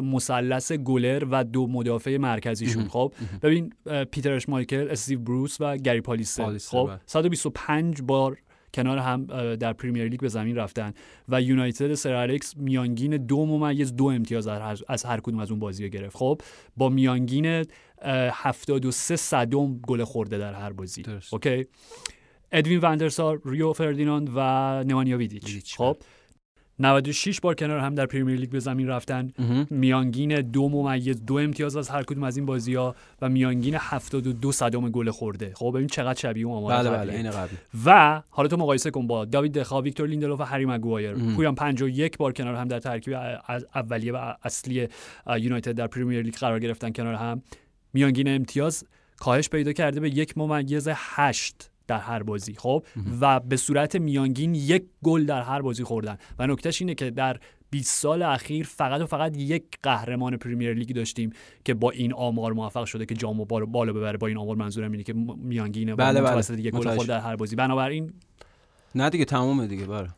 [0.03, 2.87] مثلث گلر و دو مدافع مرکزیشون.
[2.87, 3.73] خب ببین
[4.11, 8.07] پیتر اشمایکل استیو بروس و گری پالیستر خب 125 بله.
[8.07, 8.37] بار
[8.75, 10.93] کنار هم در پریمیر لیگ به زمین رفتن
[11.29, 14.47] و یونایتد سر الکس میانگین دو ممیز دو امتیاز
[14.87, 16.17] از هر کدوم از اون بازی گرفت.
[16.17, 16.41] خب
[16.77, 17.65] با میانگین
[18.01, 21.03] 73 صدم گل خورده در هر بازی.
[21.31, 21.65] اوکی؟
[22.51, 24.39] ادوین وندرسار ریو فردیناند و
[24.83, 25.77] نمانیا ویدیچ.
[25.77, 25.97] خب؟
[26.79, 29.31] 96 بار کنار هم در پریمیر لیگ به زمین رفتن.
[29.69, 34.51] میانگین دو ممیز دو امتیاز از هر کدوم از این بازی ها و میانگین 72
[34.51, 35.51] صدم گل خورده.
[35.55, 37.57] خب ببین چقدر شبیه اون آمار بله بله این قبلی.
[37.85, 41.13] و حالا تو مقایسه کن با داوید دخا ویکتور لیندلوف و هری مگوایر.
[41.13, 43.13] پویان 51 بار کنار هم در ترکیب
[43.75, 44.87] اولیه و اصلی
[45.39, 47.41] یونایتد در پریمیر لیگ قرار گرفتن کنار هم.
[47.93, 48.85] میانگین امتیاز
[49.17, 52.55] کاهش پیدا کرده به یک ممیز 8 در هر بازی.
[52.55, 52.85] خب؟
[53.21, 56.17] و به صورت میانگین یک گل در هر بازی خوردن.
[56.39, 57.37] و نکتهش اینه که در
[57.69, 61.33] 20 سال اخیر فقط و فقط یک قهرمان پریمیر لیگ داشتیم
[61.65, 64.17] که با این آمار موفق شده که جامو بالا ببره.
[64.17, 66.61] با این آمار منظورم اینه که میانگین بله بله.
[66.61, 67.55] یک گل خورد در هر بازی.
[67.55, 68.13] بنابراین
[68.95, 70.09] نه دیگه تمومه دیگه بله.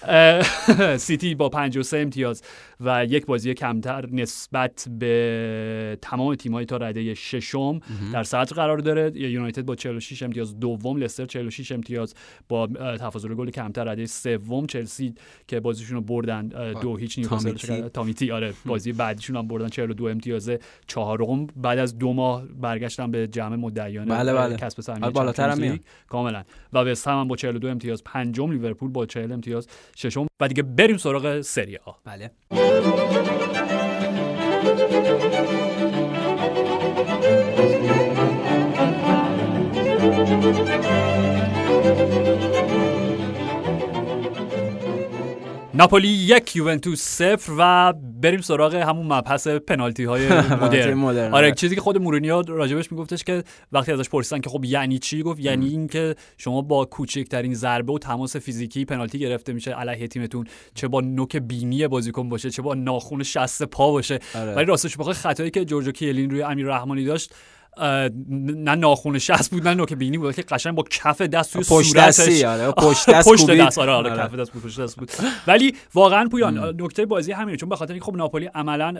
[0.96, 2.42] سیتی با 53 امتیاز.
[2.80, 7.80] و یک بازی کمتر نسبت به تمام تیم‌های تا رده ششم
[8.12, 9.12] در صدر قرار داره.
[9.14, 12.14] یونایتد با 46 امتیاز دوم لستر 46 امتیاز
[12.48, 12.66] با
[13.00, 15.14] تفاضل گل کمتر رده سوم چلسی
[15.48, 16.46] که بازیشون رو بردن
[16.82, 18.30] دو هیچ نیوکاسل تامیتی.
[18.30, 20.50] آره بازی بعدیشون هم بردن 42 امتیاز
[20.86, 21.46] چهارم.
[21.46, 24.56] بعد از دو ماه برگشتن به جمع مدعیان بله بله.
[24.56, 26.44] کسب سهمیه آره، بالاتر هم کاملا.
[26.72, 29.66] و وست هم با 42 امتیاز پنجم لیورپول با 40 امتیاز
[29.96, 30.26] ششم.
[30.40, 31.92] و دیگه بریم سراغ سری آ.
[32.04, 32.30] بله.
[32.70, 32.84] Thank
[35.34, 35.39] you.
[45.80, 50.28] ناپولی یک یوونتوس صفر و بریم سراغ همون مبحث پنالتی های
[50.94, 54.98] مدرن آره چیزی که خود مورینیو راجبش میگفتش که وقتی ازش پرسیدن که خب یعنی
[54.98, 60.08] چی گفت یعنی اینکه شما با کوچکترین ضربه و تماس فیزیکی پنالتی گرفته میشه علیه
[60.08, 64.18] تیمتون چه با نوک بینی بازیکن باشه چه با ناخون شست پا باشه.
[64.34, 64.54] آره.
[64.54, 67.34] ولی راستش بخوای خطایی که جورجو کیلین روی امیر رحمانی داشت
[68.30, 71.96] نه ناخون شست بود نه نوک بینی بود که قشنگ با کف دست توی پشت
[71.96, 75.10] دستی آره پشت دست پشت دست آره آره کف دست بود پشت دست بود.
[75.46, 78.94] ولی واقعا پویان نکته بازی همینه چون به خاطر اینکه خب ناپولی عملا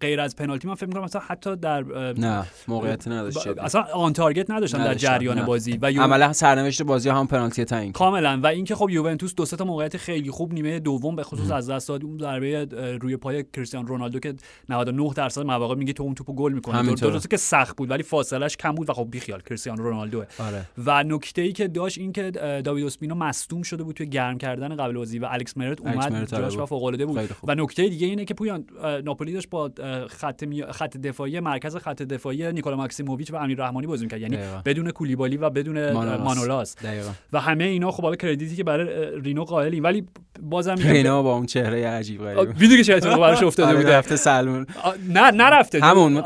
[0.00, 4.50] غیر از پنالتی من فکر می‌کنم مثلا حتی در نه موقعیت نداشت اصلا آن تارگت
[4.50, 5.44] نداشتن در جریان نه.
[5.44, 8.40] بازی و عملا سرنوشت بازی هم پنالتی تعیین کاملا.
[8.42, 11.70] و اینکه خب یوونتوس دو سه تا موقعیت خیلی خوب نیمه دوم به خصوص از
[11.70, 12.66] دست داد اون ضربه
[13.00, 14.34] روی پای کریستیانو رونالدو که
[14.68, 18.48] 99 درصد مواقع میگه تو اون توپو گل می‌کنه درسته که سخت بود ولی فاصله
[18.48, 20.64] کم بود و خب بیخیال کریستیانو رونالدو آره.
[20.86, 22.30] و نکته ای که داشت این که
[22.64, 26.56] داوید اسپینو مصدوم شده بود توی گرم کردن قبل بازی و الکس مرت اومد جاش
[26.56, 27.30] و فوق العاده بود.
[27.44, 28.64] و نکته دیگه اینه که پویان
[29.04, 29.70] ناپولی داشت با
[30.08, 30.62] خط می...
[30.62, 34.20] خط دفاعی مرکز خط دفاعی نیکولا ماکسیموویچ و امیر رحمانی بازی می‌کرد.
[34.20, 36.76] یعنی بدون کولیبالی و بدون مانولاس
[37.32, 39.84] و همه اینا خب حالا کردیتی که برای رینو قائلیم.
[39.84, 40.06] ولی
[40.42, 42.58] بازم رینو با اون چهره عجیب غریب.
[42.58, 44.66] ویدیو که چه اتفاقی براش افتاده آره، بود رفته سلمون.
[45.08, 45.80] نه نرفته.
[45.80, 46.16] همون.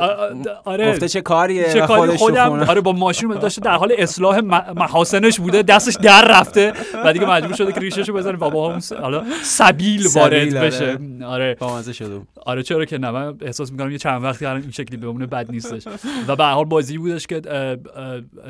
[0.64, 0.92] آره.
[0.92, 4.40] گفته چه کاریه چه کاری؟ خودم؟ آره با ماشین داشته در حال اصلاح
[4.76, 6.72] محاسنش بوده دستش در رفته
[7.04, 8.36] و دیگه مجبور شده که ریشهشو بزنه.
[8.36, 10.66] بابا هم حالا سبیل وارد آره.
[10.66, 10.98] بشه.
[11.24, 11.56] آره.
[11.60, 14.96] بامزه شده آره چرا که نه؟ من احساس می‌کنم یه چند وقتی الان این شکلی
[14.96, 15.84] بمونه بد نیستش.
[16.28, 17.40] و به حال بازی بودش که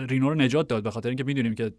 [0.09, 1.73] رینو رو نجات داد به خاطر اینکه می‌دونیم که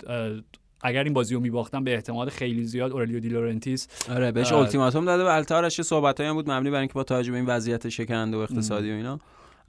[0.82, 3.88] اگر این بازی رو میباختن به احتمال خیلی زیاد اورلیو دی لورنتیس.
[4.16, 7.32] آره بهش التیماتوم داده و البته آرش صحبتایی هم بود مبنی بر اینکه با توجه
[7.32, 9.20] به این وضعیت شکننده و اقتصادی و اینا.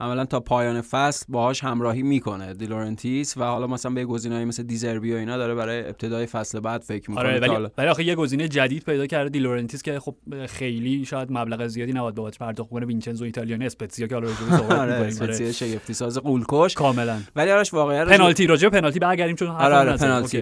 [0.01, 5.13] عملا تا پایان فصل باهاش همراهی می‌کنه دیلورنتیس و حالا مثلا به گزینه‌ای مثل دیزربی
[5.13, 8.47] و اینا داره برای ابتدای فصل بعد فکر می‌کنه آره ولی ولی آخه یه گزینه
[8.47, 10.15] جدید پیدا کرده دیلورنتیس که خب
[10.49, 14.79] خیلی شاید مبلغ زیادی نباید بابت پرداخت کنه وینچنزو ایتالیانی اسپتزیا که حالا راجع صحبت
[14.79, 16.73] آره اسپتزیا شگفتی ساز غول‌کش.
[16.73, 17.19] کاملا.
[17.35, 20.41] ولی آرش واقعا پنالتی راجع پنالتی برگردیم چون آره, آره پنالتی.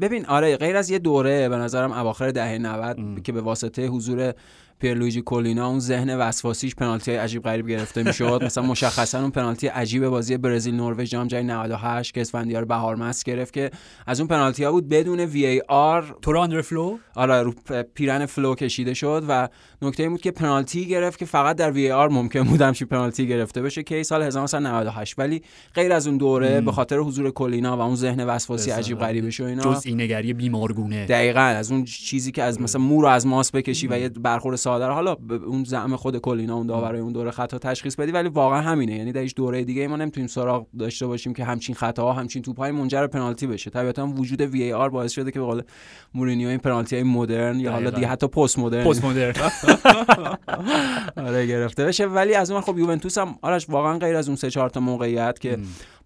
[0.00, 4.34] ببین آره غیر از یه دوره به نظرم اواخر دهه 90 که به واسطه حضور
[4.80, 8.40] پیرلویجی کولینا اون ذهن وسواسیش پنالتی عجیب غریب گرفته می‌شد.
[8.44, 13.52] مثلا مشخصا اون پنالتی عجیب بازی برزیل نروژ جام جهانی 98 که اسفندیار بهارمست گرفت
[13.52, 13.70] که
[14.06, 16.16] از اون پنالتی ها بود بدون VAR.
[16.22, 17.54] تور آندره فلو؟ آره رو
[17.94, 19.48] پیرهن فلو کشیده شد و
[19.82, 23.62] نکته این بود که پنالتی گرفت که فقط در VAR ممکن بود همچین پنالتی گرفته
[23.62, 25.42] بشه که سال 1998 ولی
[25.74, 29.44] غیر از اون دوره به خاطر حضور کولینا و اون ذهن وسواسی عجیب غریبش و
[29.44, 31.06] اینا جزئی نگری بیمارگونه.
[31.06, 34.56] دقیقاً از اون چیزی که از مثلا مو رو از ماست بکشی و یه برخورد
[34.70, 38.60] ساده حالا اون زعم خود کلینا اون داورای اون دوره خطا تشخیص بدی ولی واقعا
[38.60, 38.96] همینه.
[38.96, 42.42] یعنی در هیچ دوره دیگه ای ما نمی‌تونیم سراغ داشته باشیم که همچین خطاها همچین
[42.42, 43.70] توپای منجر پنالتی بشه.
[43.70, 45.62] طبیعتا وجود وی ای آر باعث شده که به قول
[46.14, 49.32] مورینیو این پنالتی های مدرن یا حالا دیگه حتی پست مدرن پست مدرن.
[51.26, 52.06] آره گرفته بشه.
[52.06, 55.38] ولی از اون خب یوونتوس هم آرش واقعا غیر از اون سه چهار تا موقعیت
[55.38, 55.58] که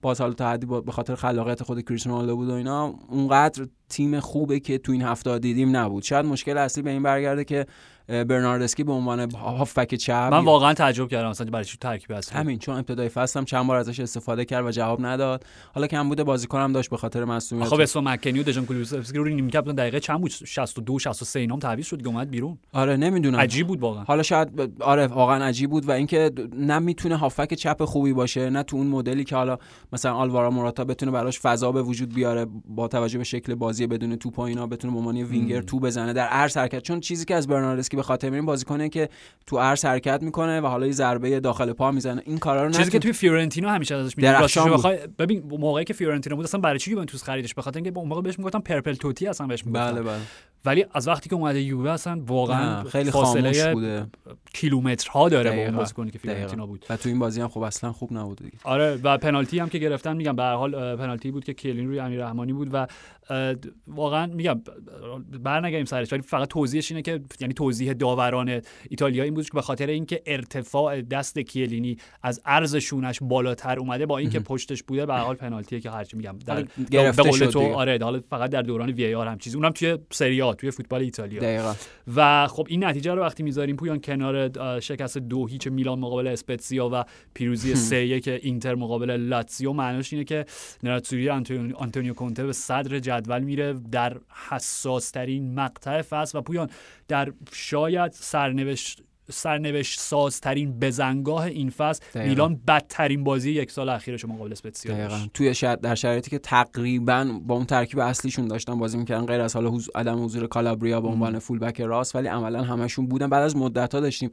[0.03, 4.61] باز حالا تا حدی به خاطر خلاقیت خود کریستیانو بود و اینا اونقدر تیم خوبه
[4.61, 6.03] که تو این هفته دیدیم نبود.
[6.03, 7.67] شاید مشکل اصلی به این برگرده که
[8.09, 12.59] برناردسکی به عنوان هافبک چپ من واقعا تعجب کردم مثلا برای چی ترکیب هست همین
[12.59, 15.45] چون ابتدای فصل هم چند بار ازش استفاده کرد و جواب نداد.
[15.75, 19.19] حالا کم بوده بازیکن هم داشت به خاطر مسئولیت خب اسم مکنی و دژان کولوسفسکی
[19.19, 22.59] رو نیمه کپ دقیقه چند بود؟ 62 63 اینام تعویض شد که اومد بیرون.
[22.73, 23.39] آره نمی‌دونم.
[23.39, 24.05] عجیب بود واقعا.
[24.05, 28.77] حالا شاید آره واقعا عجیب بود و اینکه نمی‌تونه هافبک چپ خوبی باشه نه تو
[28.77, 29.59] اون مدلی که حالا
[29.93, 34.17] مثلا آلوارا موراتا بتونه براش فضا به وجود بیاره با توجه به شکل بازی بدون
[34.17, 36.83] توپ و اینا بتونه به عنوان وینگر تو بزنه در عرض حرکت.
[36.83, 39.09] چون چیزی که از برناردسکی به خاطر میریم بازیکنه که
[39.47, 42.23] تو عرض حرکت می‌کنه و حالا یه ضربه داخل پا می‌زنه.
[42.25, 44.33] این کارا رو چیزی که توی فیورنتینا همیشه ازش میگم
[44.73, 48.09] بخوای ببین موقعی که فیورنتینا بود اصلا برای چی یوونتوس خریدش؟ به خاطر اینکه اون
[48.09, 49.93] موقع بهش می‌گفتن purple Totti اصلا بهش می‌گفتن.
[49.93, 50.19] بله بله.
[50.65, 54.07] ولی از وقتی که اومده یووه اصلا واقعا خیلی فاصله بوده.
[54.55, 56.85] کیلومترها داره با اون بازیکنی که فیورنتینا بود.
[56.91, 58.59] و تو این بازی هم خب اصلا خوب نبود دیگه.
[58.65, 61.99] آره و پنالتی هم که گرفتن میگم به هر حال پنالتی بود که کیلینی روی
[61.99, 62.87] امیر رحمانی بود و
[63.87, 64.61] واقعا میگم
[65.43, 69.63] برنگردیم سرش ولی فقط توضیحش اینه که یعنی توضیح داوران ایتالیا این بود که به
[69.63, 75.15] خاطر اینکه ارتفاع دست کیلینی از عرض شونش بالاتر اومده با اینکه پشتش بوده به
[75.15, 78.91] حال پنالتیه که هرچی میگم در گرفته به قول تو آره حالا فقط در دوران
[78.91, 81.41] وی آر هم چیزی اونم توی سری توی فوتبال ایتالیا.
[81.41, 81.75] دقیقا.
[82.17, 84.44] و خب این نتیجه رو وقتی می‌ذاریم پویان کنار
[84.81, 87.05] شکست دو هیچ میلان مقابل اسپتزیا و
[87.35, 89.73] پیروزی سه یک اینتر مقابل لاتزیو.
[89.73, 90.45] معناش اینه که
[90.83, 91.29] نراتسوری
[91.75, 94.17] آنتونیو کونته به صدر جدول میره در
[94.49, 96.39] حساس ترین مقطع فصل.
[96.39, 96.71] و پویان
[97.09, 102.03] در شاید سرنوشت سرنوشت سازترین بزنگاه این فصل.
[102.29, 107.55] میلان بدترین بازی یک سال اخیرش مقابل اسپتزیا توی شرط در شرایطی که تقریبا با
[107.55, 111.39] اون ترکیب اصلیشون داشتن بازی می‌کردن غیر از حالا حضور عدم حضور کالابریا به عنوان
[111.39, 113.27] فول بک راست ولی عملا همشون بودن.
[113.27, 114.31] بعد از مدت ها داشتیم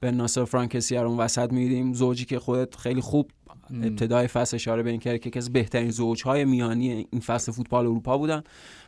[0.00, 3.30] به ناصر فرانکسی اون وسط میدیم زوجی که خودت خیلی خوب
[3.82, 8.18] ابتدای فصل اشاره به این کرد که از بهترین زوجهای میانی این فصل فوتبال اروپا
[8.18, 8.42] بودن.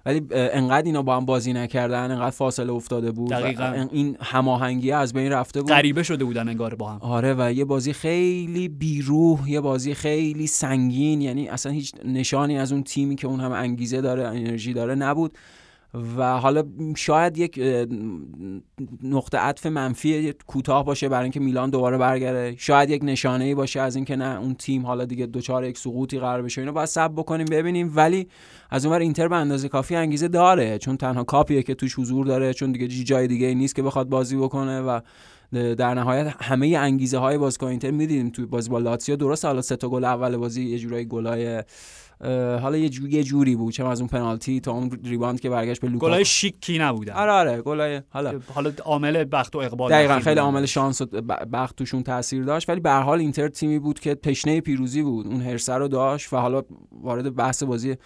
[0.06, 3.88] ولی انقدر اینا با هم بازی نکردن انقدر فاصله افتاده بود دقیقا.
[3.92, 5.70] این هماهنگی از بین رفته بود.
[5.70, 6.98] غریبه شده بودن انگار با هم.
[7.00, 12.72] آره و یه بازی خیلی بیروح یه بازی خیلی سنگین یعنی اصلا هیچ نشانی از
[12.72, 15.38] اون تیمی که اون هم انگیزه داره انرژی داره نبود.
[15.94, 16.64] و حالا
[16.96, 17.61] شاید یک
[19.02, 23.81] نقطه عطف منفی کوتاه باشه برای اینکه میلان دوباره برگره شاید یک نشانه ای باشه
[23.81, 26.61] از اینکه نه اون تیم حالا دیگه دوچار یک سقوطی قرار بشه.
[26.61, 27.92] اینو باید سب بکنیم ببینیم.
[27.94, 28.28] ولی
[28.70, 32.55] از اونور اینتر به اندازه کافی انگیزه داره چون تنها کاپیه که توش حضور داره
[32.55, 35.00] چون دیگه جای دیگه نیست که بخواد بازی بکنه و
[35.52, 39.16] در نهایت همه انگیزه های بازیکن اینتر می‌دیدیم توی بازی با لاتسیو.
[39.16, 41.62] درست حالا سه تا گل اول بازی یه جورایی گلای
[42.62, 45.80] حالا یه جوری یه جوری بود چه از اون پنالتی تا اون rebound که برگشت
[45.80, 50.20] به لوکاکو گلای شیکی نبودن آره آره گلای حالا حالا عامل بخت و اقبال دقیقاً
[50.20, 51.06] خیلی عامل شانس و
[51.52, 55.26] بخت توشون تاثیر داشت ولی به هر حال اینتر تیمی بود که تشنه پیروزی بود
[55.26, 57.96] اون هرسه رو داشت و حالا وارد بحث بازی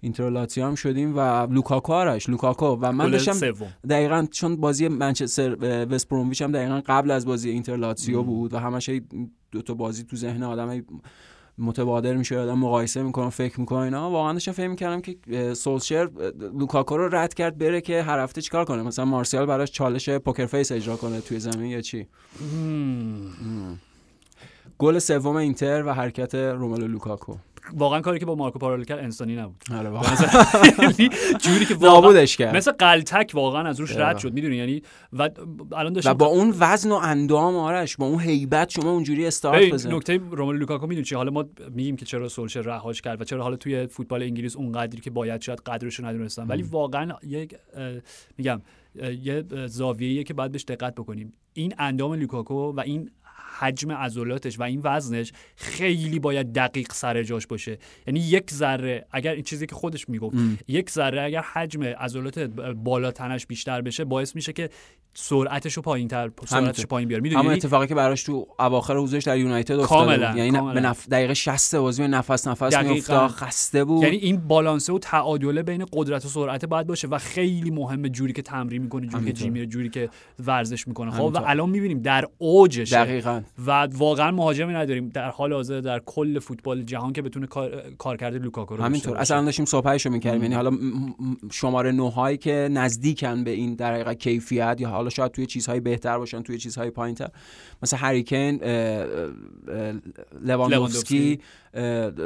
[0.00, 2.66] اینتر لاتزیو هم شدیم و لوکاکو آرش لوکاکو.
[2.66, 3.54] و من داشتم
[3.88, 5.56] دقیقا چون بازی منچستر
[5.90, 8.90] وست برومویچ هم دقیقا قبل از بازی اینتر لاتزیو بود و همش
[9.52, 10.82] دو تا بازی تو ذهن آدم
[11.58, 14.10] متبادر میشه آدم مقایسه می‌کنم فکر می‌کنم اینا.
[14.10, 16.10] واقعا داشتم فکر می‌کردم که سولشر
[16.58, 20.46] لوکاکو رو رد کرد بره که هر هفته چیکار کنه؟ مثلا مارسیال براش چالش poker
[20.46, 22.06] face اجرا کنه توی زمین یا چی؟
[24.78, 27.34] گل سوم اینتر و حرکت روملو لوکاکو.
[27.72, 29.62] واقعا کاری که با مارکو پارولو کرد انسانی نبود.
[29.74, 29.90] آره
[30.78, 32.56] یعنی جوری که نابودش کرد.
[32.56, 35.30] مثل غلتک واقعا از روش رد شد می‌دونی؟ یعنی و
[35.72, 39.72] الان داشتم و با اون وزن و اندام آرش با اون هیبت شما اونجوری استارت
[39.72, 39.94] بزن.
[39.94, 43.42] نکته روملو لوکاکو می‌دونی چی حالا ما میگیم که چرا سولشر رهاش کرد و چرا
[43.42, 46.46] حالا توی فوتبال انگلیس اونقدری که باید شاید قدرش رو ندونستن.
[46.46, 47.54] ولی واقعا یک
[48.38, 48.62] میگم
[49.22, 51.32] یه زاویه‌ایه که باید بهش دقت بکنیم.
[51.52, 53.10] این اندام لوکاکو و این
[53.58, 57.78] حجم عضلاتش و این وزنش خیلی باید دقیق سر جاش باشه.
[58.06, 60.36] یعنی یک ذره اگر این چیزی که خودش می‌گفت
[60.68, 62.38] یک ذره اگر حجم عضلات
[62.84, 64.70] بالا تنش بیشتر بشه باعث میشه که
[65.14, 69.24] سرعتش رو پایین تر سرعتش پایین بیار می‌دونی؟ همون اتفاقی که براش تو اواخر حضورش
[69.24, 71.08] در یونایتد افتاد یعنی به نف...
[71.08, 74.02] دقیقه 60 بازی به نفس نفس میافتاد خسته بود.
[74.02, 78.32] یعنی این بالانسه و تعادله بین قدرت و سرعت باید باشه و خیلی مهمه جوری
[78.32, 80.10] که تمرین می‌کنه جوری که جیم جوری که
[80.46, 81.10] ورزش می‌کنه.
[81.10, 83.42] خب و الان می‌بینیم در اوجش دقیقاً.
[83.66, 85.08] و واقعا مهاجمی نداریم.
[85.08, 87.46] در حال حاضر در کل فوتبال جهان که بتونه
[87.98, 89.16] کار, کرده لوکاکو رو همینطور.
[89.16, 90.42] اصلا داشتیم صحبتشو می‌کردیم.
[90.42, 90.70] یعنی حالا
[91.52, 95.80] شماره 9 هایی که نزدیکن به این در حقیقت کیفیت یا حالا شاید توی چیزهای
[95.80, 97.28] بهتر باشن توی چیزهای پایینتر.
[97.82, 98.60] مثل هری کین
[100.42, 101.40] لواندوفسکی.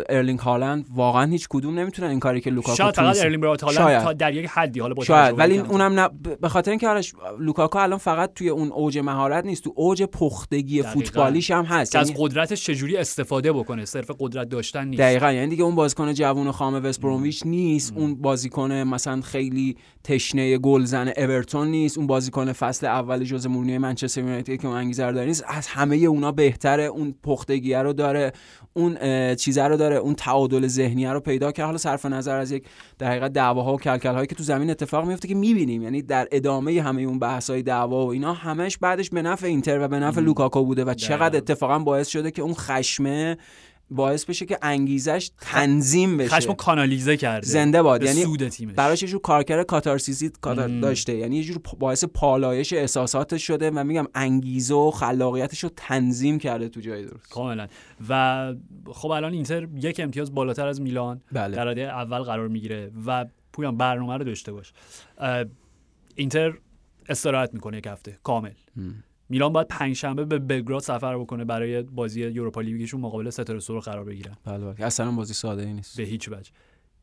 [0.09, 4.03] ارلینگ هالند واقعا هیچ کدوم نمی‌تونن این کاری که لوکاکو شاید فقط ارلینگ برات هالند
[4.03, 5.39] تا در یک حدی حالا با شاید.
[5.39, 6.09] ولی اونم نه
[6.41, 10.83] به خاطر اینکه آرش لوکاکو الان فقط توی اون اوج مهارت نیست تو اوج پختگی
[10.83, 11.97] فوتبالیش هم هست.
[11.97, 15.03] از یعنی قدرتش چجوری استفاده بکنه؟ صرف قدرت داشتن نیست.
[15.03, 15.33] دقیقاً.
[15.33, 17.93] یعنی دیگه اون بازیکن جوون و خام وست برومویچ نیست.
[17.97, 21.99] اون بازیکن مثلا خیلی تشنه گل زن اورتون نیست.
[21.99, 25.45] اون بازیکن فصل اول ژوزه مورینیو منچستر یونایتد که اون انگیزه رو داره نیست.
[25.49, 26.85] از همه اونا بهتره.
[26.85, 28.33] اون پختگی رو داره.
[28.73, 28.99] اون
[29.39, 31.67] چیزه رو داره اون تعادل ذهنی رو پیدا کرد.
[31.67, 32.65] حالا صرف نظر از یک
[32.99, 35.83] در حقیقت دعواها و کلکل هایی که تو زمین اتفاق میفته که می‌بینیم.
[35.83, 39.81] یعنی در ادامه همه اون بحث های دعوا و اینا همش بعدش به نفع اینتر
[39.81, 43.37] و به نفع لوکاکو بوده و چقدر اتفاقا باعث شده که اون خشمه
[43.91, 46.29] باعث بشه که انگیزش تنظیم بشه.
[46.29, 47.47] خشمو کانالیزه کرده.
[47.47, 48.03] زنده باد.
[48.03, 48.25] یعنی
[48.77, 50.31] براش یه جور کارکر کاتارسیسی
[50.83, 51.17] داشته.
[51.17, 56.69] یعنی یه جور باعث پالایش احساساتش شده و میگم انگیزه و خلاقیتش رو تنظیم کرده
[56.69, 57.31] تو جای درست.
[57.31, 57.67] کاملا.
[58.09, 58.55] و
[58.87, 61.21] خب الان اینتر یک امتیاز بالاتر از میلان.
[61.33, 61.57] بله.
[61.57, 64.73] در رده اول قرار می‌گیره و پویان برنامه رو داشته باش.
[66.15, 66.55] اینتر
[67.09, 68.19] استراحت می‌کنه یک هفته.
[68.23, 68.53] کامل.
[69.29, 74.05] میلان باید پنجشنبه به بلگراد سفر بکنه برای بازی یوروپا لیگشون مقابل ستاره سرخ قرار
[74.05, 74.87] بگیرن بله بله.
[74.87, 75.97] اصلا بازی ساده ای نیست.
[75.97, 76.51] به هیچ وجه.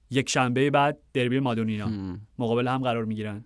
[0.10, 2.18] یک شنبه بعد دربی مادونینا.
[2.40, 3.46] مقابل هم قرار می‌گیرن.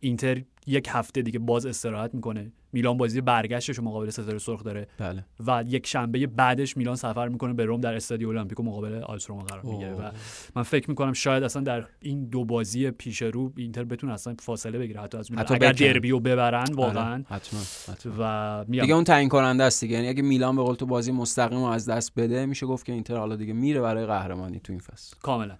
[0.00, 2.52] اینتر یک هفته دیگه باز استراحت می‌کنه.
[2.72, 4.86] میلان بازی برگشتش رو مقابل ستاره سرخ داره.
[4.98, 5.24] بله.
[5.46, 9.42] و یک شنبه بعدش میلان سفر می‌کنه به روم در استادیو المپیکو مقابل آلس روما
[9.42, 9.92] قرار می‌گیره.
[9.92, 10.10] و
[10.56, 14.78] من فکر می‌کنم شاید اصلا در این دو بازی پیش رو اینتر بتونه اصلا فاصله
[14.78, 15.00] بگیره.
[15.00, 15.44] حتی از میلان.
[15.44, 17.24] حتی اگر دربیو ببرن بله، واقعا.
[17.28, 18.12] حتما, حتما.
[18.18, 19.94] و دیگه اون تعیین کننده است دیگه.
[19.96, 22.92] یعنی اگه میلان به قول تو بازی مستقیم رو از دست بده میشه گفت که
[22.92, 25.16] اینتر حالا دیگه میره برای قهرمانی تو این فصل.
[25.22, 25.56] کاملا.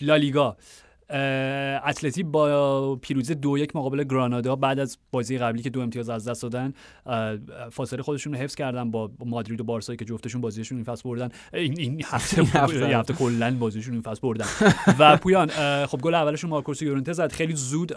[0.00, 0.56] لالیگا.
[1.84, 6.28] اتلتی با پیروزی دو یک مقابل گرانادا بعد از بازی قبلی که دو امتیاز از
[6.28, 6.72] دست دادن
[7.70, 11.28] فاصله خودشون رو حفظ کردن با مادرید و بارسایی که جفتشون بازیشون این فصل بردن.
[11.52, 13.14] این این هفته این هفته.
[13.14, 14.46] کلا بازیشون این فصل بردن.
[14.98, 15.48] و پویان
[15.86, 17.32] خب گل اولشون مارکوس یورنته زد.
[17.32, 17.92] خیلی زود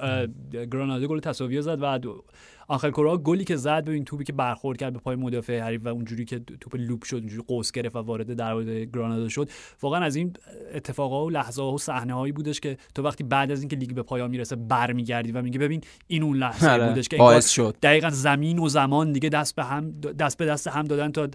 [0.51, 2.24] گرانادا گل تساوی زد و
[2.72, 5.88] آخر کورا گلی که زد ببین توپی که برخورد کرد به پای مدافع حریف و
[5.88, 9.49] اونجوری که توپ لوپ شد اونجوری قوس گرفت و وارد دروازه گرانادا شد.
[9.82, 10.34] واقعا از این
[10.74, 13.93] اتفاقا و لحظه ها و صحنه هایی بودش که تو وقتی بعد از اینکه لیگ
[13.93, 16.89] به پایان می‌رسه برمیگردی و میگه ببین این اون لحظه آره.
[16.89, 17.76] بودش که باعث شد.
[17.84, 21.28] دقیقا زمین و زمان دیگه دست به هم دست به دست هم دادن تا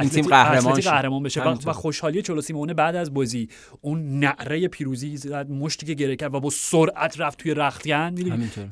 [0.00, 1.42] این تیم قهرمان, قهرمان بشه.
[1.42, 3.48] و, و خوشحالی چولو سیمئونه بعد از بازی
[3.80, 8.14] اون نعره پیروزی زد مشتی که گره کرد و با سرعت رفت توی رختکن.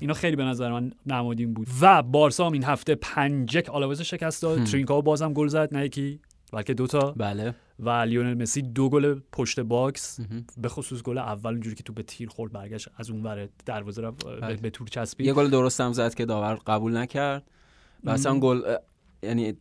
[0.01, 0.93] اینا خیلی به نظر من
[1.23, 1.69] نمادین بود.
[1.81, 4.65] و بارسا این هفته پنج یک آلاوز شکست داد.
[4.65, 5.75] ترینکاو بازم گل زد.
[5.75, 6.21] نه یکی
[6.53, 7.13] بلکه دوتا.
[7.17, 7.55] بله.
[7.79, 10.21] و لیونل مسی دو گل پشت box.
[10.59, 14.03] به خصوص گل اول اونجوری که تو به تیر خورد برگشت از اون ور دروازه
[14.03, 14.57] رو بله.
[14.57, 15.27] به تور چسبید.
[15.27, 17.43] یه گل درست هم زد که داور قبول نکرد.
[18.05, 18.63] و اصلا گل
[19.23, 19.55] یعنی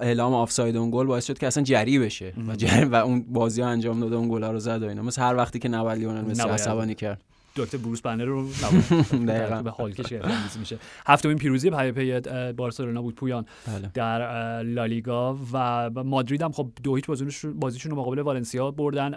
[0.00, 2.34] اعلام آفساید اون گل باعث شد که اصلا جری بشه.
[2.48, 5.02] و, جری و اون بازی ها انجام داده اون گل رو زد و اینا.
[5.02, 7.24] مثل هر وقتی که نباید لیونل مسی عصبانی کرد.
[7.64, 8.46] دکتر بروس بنر رو
[9.64, 10.18] به حال کشی
[10.58, 10.78] میشه.
[11.06, 12.20] هفتمین پیروزی پی پی
[12.52, 13.90] بارسلونا بود پویان بله.
[13.94, 17.06] در لالیگا و مادرید هم خب دو هیچ
[17.54, 19.14] بازیشون رو مقابل والنسیا بردن.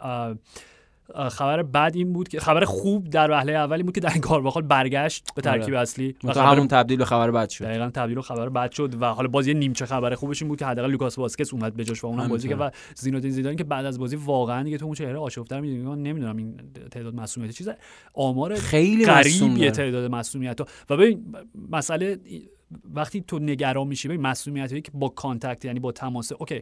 [1.29, 4.63] خبر بعد این بود که خبر خوب در وهله اولی بود که در این کارواخال
[4.63, 5.79] برگشت به ترکیب آره.
[5.79, 7.65] اصلی و خبر همون تبدیل به خبر بعد شد.
[7.65, 10.65] دقیقاً تبدیل به خبر بعد شد و حالا بازی نیمچه خبر خوبش این بود که
[10.65, 13.85] حداقل لوکاس واسکس اومد به جاش و اونم بازی که و زینودین زیدان که بعد
[13.85, 15.81] از بازی واقعا دیگه تو اون چهره آشفته‌تر می‌دونی.
[15.81, 16.57] من نمی‌دونم این
[16.91, 17.69] تعداد مصدومیت چیز
[18.13, 21.35] آمار خیلی غریبیه تعداد مصدومیت و ببین
[21.71, 22.19] مسئله
[22.93, 26.61] وقتی تو نگران میشی به مصدومیتی که با contact یعنی با تماس okay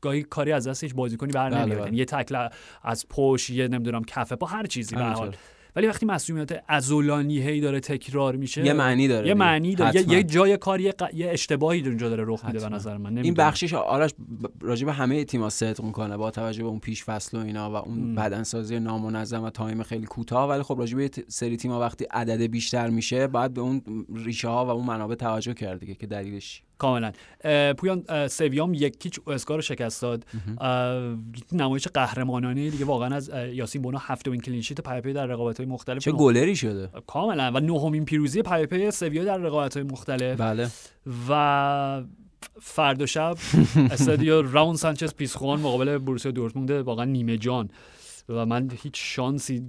[0.00, 1.96] گاهی کاری از دستش بازیکنی بر بله، نمیاد بله.
[1.96, 2.48] یه تکل
[2.82, 5.02] از پشت یه نمی‌دونم کف پا هر چیزی به.
[5.02, 5.36] حال
[5.76, 9.34] ولی وقتی مصدومیت عضلانی هی داره تکرار میشه یه معنی داره یه.
[9.34, 10.14] معنی داره یه, حتما.
[10.14, 12.68] یه جای کار یه, ق- یه اشتباهی اونجا داره رخ میده به.
[12.68, 13.48] نظر من این نمی‌دونم.
[13.48, 14.10] بخشیش آرش
[14.60, 17.74] راجع به همه تیم‌ها صدق می‌کنه با توجه به اون پیش فصل و اینا و
[17.74, 18.14] اون.
[18.14, 22.90] بدنسازی نامنظم و تایم خیلی کوتاه ولی خب راجع به سری تیم‌ها وقتی عدد بیشتر
[22.90, 23.82] میشه باید به اون
[24.14, 26.62] ریشه ها و اون منابع توجه کرد دیگه که دلیلش.
[26.78, 27.12] کاملا.
[27.78, 30.24] پویان سویا هم یک هیچ هوئسکا رو شکست داد.
[31.52, 36.12] نمایش قهرمانانه دیگه واقعا از یاسین بونو هفتمین clean sheet پیاپی در رقابت‌های مختلف چه
[36.12, 37.50] گلری شده؟ کاملا.
[37.54, 40.40] و نهمین پیروزی پیاپی سویا در رقابت‌های مختلف.
[40.40, 40.70] بله.
[41.28, 42.02] و
[42.60, 43.36] فردا شب
[43.92, 47.70] استادیو رامون سانچز پیسخوان مقابل بروسیا دورتموند واقعا نیمه جان.
[48.28, 49.62] و من هیچ شانسی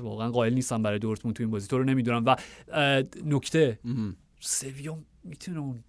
[0.00, 1.68] واقعا قائل نیستم برای دورتموند تو این بازی.
[1.68, 2.24] تو رو نمی‌دونم.
[2.26, 2.36] و
[3.24, 3.78] نکته.
[3.84, 4.16] مهم.
[4.40, 5.84] سویا می‌تونه اون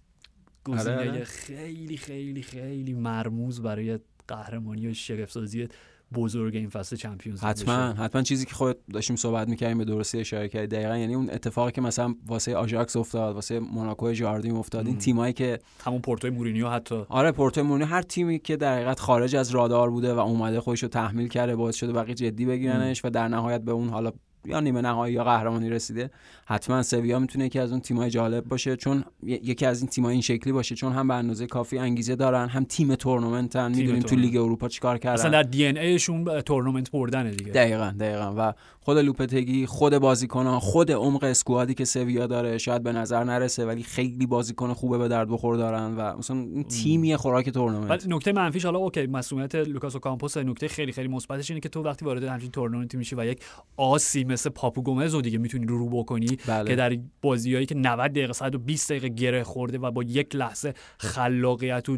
[0.64, 1.24] گزینه آره.
[1.24, 3.98] خیلی خیلی خیلی مرموز برای
[4.28, 5.68] قهرمانی و شگفت‌سازی
[6.14, 8.02] بزرگ این فصل چمپیونز حتما بشه.
[8.02, 11.72] حتما چیزی که خود داشتیم صحبت می‌کردیم به درستی اشاره کردی دقیقا یعنی اون اتفاقی
[11.72, 14.98] که مثلا واسه آژاکس افتاد واسه موناکو جاردیم افتاد این.
[14.98, 19.36] تیمایی که همون پورتوی مورینیو حتی آره پورتو مورینیو هر تیمی که در حقیقت خارج
[19.36, 23.10] از رادار بوده و اومده خودش رو تحمیل کرده باعث شده بقیه جدی بگیرنش و
[23.10, 24.12] در نهایت به اون حالا
[24.44, 26.10] یا نیمه نهایی یا قهرمانی رسیده
[26.46, 28.76] حتما سویا می‌تونه یکی از اون تیمای جالب باشه.
[28.76, 30.74] چون یکی از این تیمای این شکلی باشه.
[30.74, 33.70] چون هم به اندازه کافی انگیزه دارن هم تیم تورنمنتن.
[33.70, 34.16] می‌دونیم تو.
[34.16, 35.14] لیگ اروپا چیکار کردن.
[35.14, 37.52] اصلا در DNA شون تورنمنت بردنه دیگه.
[37.52, 38.34] دقیقا دقیقا.
[38.36, 43.24] و خود لوپتگی خود بازیکنان خود عمق squad ی که سویا داره شاید به نظر
[43.24, 47.90] نرسه ولی خیلی بازیکن خوبه به درد بخور دارن و مثلا این تیمی خوراک تورنمنت.
[47.90, 51.82] ولی نکته منفیش حالا okay مصدومیت لوکاس اوکامپوس نکته خیلی خیلی مثبتش اینه که تو
[51.82, 53.40] وقتی وارد همچین تورنمنتی میشی و یک
[53.76, 56.68] ace ی مثل پاپو گومز رو دیگه می‌تونی رو رو بکنی بله.
[56.68, 61.88] که در بازیایی که 90 دقیقه 120 دقیقه گره خورده و با یک لحظه خلاقیت
[61.88, 61.96] و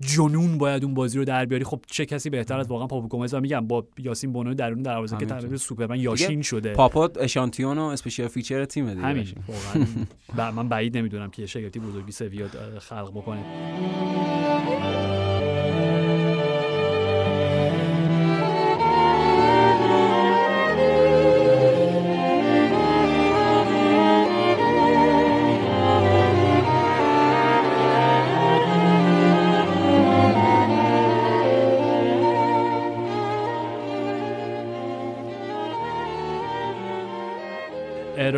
[0.00, 3.34] جنون باید اون بازی رو در بیاری خب چه کسی بهتر از واقعا پاپو گومز
[3.34, 5.26] و میگم با یاسین بونو درون دروازه که.
[5.26, 9.26] تقریبا سوپرمن یاشین شده پاپو تم اشانتیون و special feature تیم دیگه همین.
[9.48, 13.40] واقعا من بعید نمی‌دونم که شگفتی بزرگی سویا خلق بکنه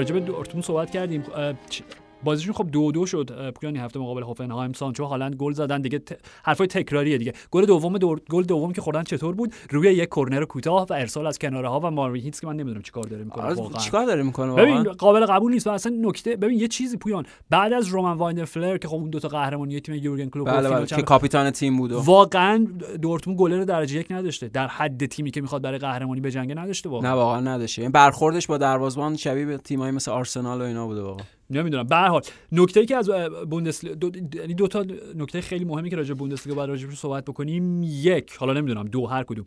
[0.03, 1.24] راجع به دورتموند صحبت کردیم
[1.70, 1.82] چ-
[2.25, 5.83] بازیشون خب دو دو شد اه، پویان این هفته مقابل هوفنهایم سانچو هالند گل زدن.
[5.83, 6.18] دیگه ت...
[6.45, 7.33] حرفای تکراریه دیگه.
[7.51, 8.20] گل دوم دور...
[8.31, 11.81] گل دوم که خوردن چطور بود؟ روی یک کرنر کوتاه و ارسال از کناره ها
[11.81, 13.79] و ماروین هیتس که من نمی‌دونم چیکار داره می‌کنه آره، واقعا.
[13.79, 15.66] چیکار داره می‌کنه ببین قابل قبول نیست.
[15.66, 17.27] و اصلا نکته ببین یه چیزی پویان.
[17.51, 21.03] بعد از رومن وایدن‌فلر که خب اون دوتا قهرمانی تیم یورگن کلوپ بله بله که
[21.03, 22.66] کاپیتان تیم بود واقعا
[23.03, 24.49] دورتموند گلر درجه یک نداشته.
[24.49, 27.11] در حد تیمی که می‌خواد برای قهرمانی بجنگه نداشته واقعا.
[27.11, 27.83] نه واقعا نداشته.
[27.83, 31.25] این برخوردش با دروازه‌بان شبیه به تیمایی مثل آرسنال و اینا بوده واقعا.
[31.53, 31.86] نمی‌دونم.
[31.86, 32.22] به هر حال
[32.53, 33.11] نکته ای که از
[33.50, 36.98] بوندسلیگا دو, یعنی دو تا نکته خیلی مهمی که راجع به بوندسلیگا بعد راجع بهش
[36.98, 39.44] صحبت بکنیم یک حالا نمی‌دونم دو هر کدوم.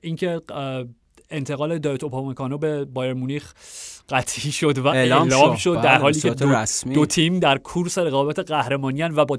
[0.00, 0.40] اینکه
[1.30, 3.52] انتقال دایت اوپامکانو به بایر مونیخ
[4.08, 6.64] قطعی شد و اعلام, شد, بله، در به حالی که دو,
[6.94, 9.36] دو تیم در کورس رقابت قهرمانیان و با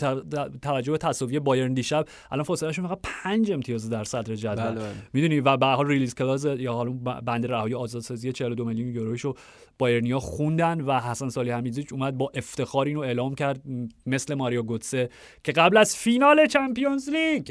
[0.62, 4.56] توجه به تساوی بایرن دیشب الان فاصلهشون فقط پنج امتیاز در صدر جدول.
[4.56, 4.94] بله بله.
[5.14, 6.92] می‌دونی؟ و به هر حال release clause یا حالا
[7.26, 9.34] بند رهایی آزادسازی 42 میلیون یورویشو
[9.80, 13.62] بایرنیا خوندن و حسن صالح‌حمیدزیچ اومد با افتخار اینو اعلام کرد
[14.06, 15.10] مثل ماریا گوتسه
[15.44, 17.50] که قبل از فینال Champions League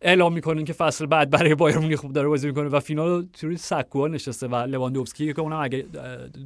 [0.00, 3.56] اعلام می‌کنن که فصل بعد برای بایرن مونیخ خوب داره بازی می‌کنه و فینال توی
[3.56, 5.86] سکوها نشسته و لواندوفسکی که اونم اگه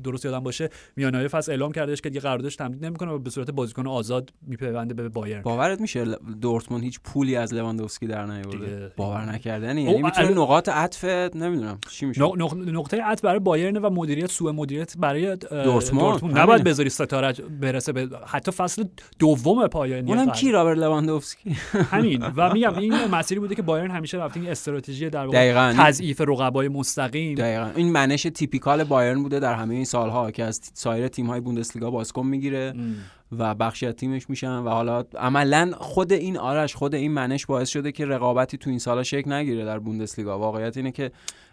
[0.05, 3.51] درست یادم باشه میانه فصل اعلام کردش که دیگه قراردادش تمدید نمی‌کنه و به صورت
[3.51, 5.43] بازیکن آزاد می‌پیونده به بایرن.
[5.43, 6.05] باورت میشه
[6.41, 8.93] دورتموند هیچ پولی از لواندوفسکی در نیورده.
[8.97, 12.21] باور نکردنی یعنی او، می‌تونه نقاط عطف نمی‌دونم چی میشه.
[12.21, 16.39] نق- نق- نقطه عطف برای بایرن و مدیریت سوء مدیریت برای دورتموند.
[16.39, 18.85] نباید بذاری ستاره برسه به حتی فصل
[19.19, 20.31] دوم پایانی اونم.
[20.31, 22.25] کی رابرت لواندوفسکی؟ همین.
[22.37, 25.73] و میگم این مسیری بوده که بایرن همیشه رفته این استراتژی در واقع.
[25.73, 30.61] تضعیف رقبای مستقیم دقیقا این منش typical بایرن بوده در همه این سالها که از
[30.75, 32.95] سایر تیم‌های بوندسلیگا بازیکن می‌گیره ام.
[33.39, 37.69] و بخشی از تیمش میشن و حالا عملا خود این آرش خود این منش باعث
[37.69, 41.11] شده که رقابتی تو این سالا شکل نگیره در بوندسلیگا واقعیت اینه که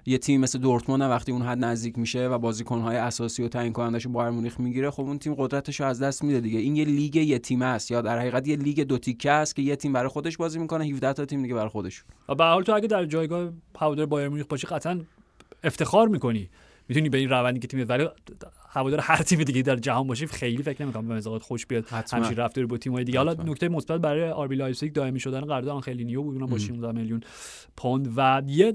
[0.10, 4.08] یه تیم مثل دورتموند وقتی اون حد نزدیک میشه و بازیکن‌های اساسی و تعیین کنندش
[4.08, 6.60] بایر مونیخ می‌گیره خب اون تیم قدرتش از دست میده دیگه.
[6.60, 9.62] این یه لیگ یه تیم است یا در حقیقت یه لیگ دو تیکه است که
[9.62, 12.04] یه تیم برای خودش بازی می‌کنه 17 تا تیم دیگه برای خودش.
[12.38, 13.50] به حال تو اگه در جایگاه
[13.80, 15.02] هوادار بایر مونیخ باشی قطعا
[15.64, 16.50] افتخار می‌کنی.
[16.88, 18.08] می‌تونی به این روندی که تیم ولی
[18.78, 21.88] هوادار هر تیم دیگه در جهان باشی خیلی فکر نمی‌کنم به مذاقت خوش بیاد.
[21.90, 23.18] همچین رفتاری با تیم‌های دیگه.
[23.18, 27.22] حالا نکته مثبت برای آربی لایپزیگ دائمی شدن قرارداد آنخلینیو بود اونم با 16 میلیون
[27.78, 28.74] پوند و یه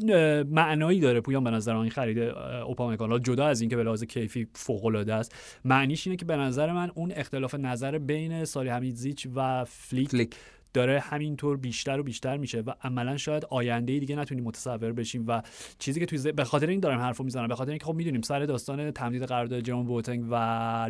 [0.51, 2.19] معنایی داره پویان به نظر این خرید
[2.67, 3.23] اوپامکانو.
[3.23, 5.35] جدا از اینکه به لحاظ کیفی فوق العاده است
[5.65, 10.35] معنیش اینه که به نظر من اون اختلاف نظر بین صالح‌حمیدزیچ و فلیک, فلیک.
[10.75, 15.43] داره همینطور بیشتر و بیشتر میشه و عملا شاید آینده دیگه نتونیم متصور بشیم و
[15.79, 18.41] چیزی که توی به خاطر این دارم حرفو می‌زنم به خاطر اینکه خب می‌دونیم سر
[18.41, 20.35] داستان تمدید قرارداد جرون بوتنگ و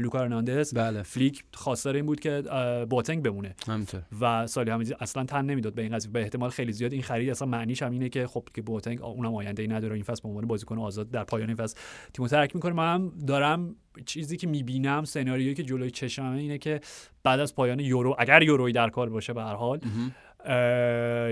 [0.01, 1.03] لوکا هرناندز بله.
[1.03, 2.43] فلیک خواستار این بود که
[2.91, 3.55] بوتنگ بمونه.
[3.69, 4.03] همینطور.
[4.21, 6.13] و سالی همیزی اصلا تن نمی‌داد به این قضیه.
[6.13, 9.35] به احتمال خیلی زیاد این خرید اصلا معنیش هم اینه که خب که بوتنگ اونم
[9.35, 9.95] آینده ای نداره.
[9.95, 11.77] این فصل به عنوان بازیکن آزاد در پایان این فصل
[12.15, 12.73] تیمو ترک می‌کنه.
[12.73, 13.77] من دارم
[14.07, 16.81] چیزی که می‌بینم سناریویی که جلوی چشمه اینه که
[17.25, 19.81] بعد از پایان یورو اگر یوروی در کار باشه به هر حال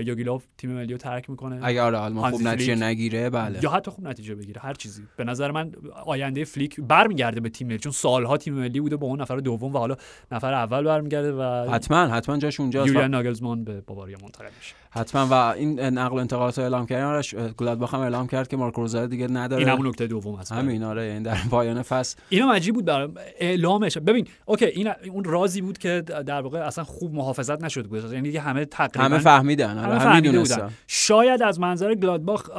[0.05, 1.59] یوگی لوو تیم ملی رو ترک می‌کنه.
[1.63, 3.63] اگر آره ما خوب نتیجه نگیره بله.
[3.63, 5.03] یا حتی خوب نتیجه بگیره هر چیزی.
[5.17, 5.71] به نظر من
[6.05, 9.75] آینده فلیک برمیگرده به تیم ملی چون سالها تیم ملی بوده با اون نفر دوم
[9.75, 9.95] و حالا
[10.31, 12.87] نفر اول برمیگرده و حتما حتما جاش اونجاست.
[12.87, 14.75] یولیان ناگلزمان به باواریا منتقل میشه.
[14.93, 18.57] حتما و این نقل و انتقالات رو اعلام کردن آرش گلادباخ هم اعلام کرد که
[18.57, 19.61] مارکو روزه دیگه نداره.
[19.61, 20.51] این همون نکته دوم هست.
[20.51, 22.17] همین آره این در پایان فصل.
[22.29, 23.97] اینم عجیب بود برای اعلامش.
[23.97, 28.03] ببین okay این اون رازی بود که در واقع اصلا خوب محافظت نشده بود.
[28.03, 30.69] یعنی دیگه همه تقریبا همه فهمیدن همه فهمیده بودن.
[30.87, 32.49] شاید از منظر گلادباخ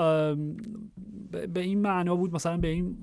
[1.54, 2.96] به این معنا بود مثلا به این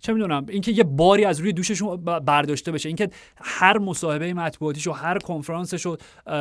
[0.00, 5.18] چه می‌دونم اینکه یه باری از روی دوششون برداشته بشه اینکه هر مصاحبه مطبوعاتیشو هر
[5.18, 5.96] کنفرانسشو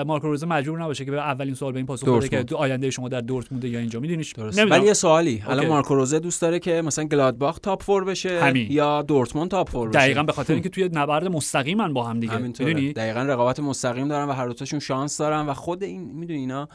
[0.05, 3.09] مارکو روزه مجبور نباشه که به اولین سوال به این پاسخ بده که آینده شما
[3.09, 7.05] در دورتموند یا اینجا میدونیش؟ ولی یه سوالی حالا مارکو روزه دوست داره که مثلا
[7.05, 8.71] گلادباخ top four بشه همین.
[8.71, 9.99] یا دورتموند top four بشه.
[9.99, 14.29] دقیقاً به خاطر اینکه توی نبرد مستقیمن با هم دیگه می‌دونی؟ دقیقاً رقابت مستقیم دارن
[14.29, 16.69] و هر دوتاشون شانس دارن و خود این می‌دونی اینا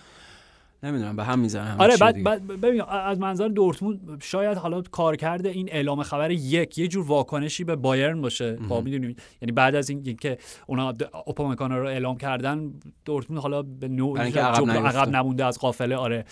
[0.83, 5.49] نمی‌دونم به هم می‌زنن آره بعد, بعد ببین از منظر دورتموند شاید حالا کار کرده
[5.49, 8.59] این اعلام خبر یک یه جور واکنشی به بایرن باشه.
[8.69, 10.95] خب می‌دونیم یعنی بعد از این که اونا
[11.27, 12.73] اوپامکانا رو اعلام کردن
[13.05, 15.97] دورتموند حالا به نوعی عقب نمونده از قافله.
[15.97, 16.25] آره.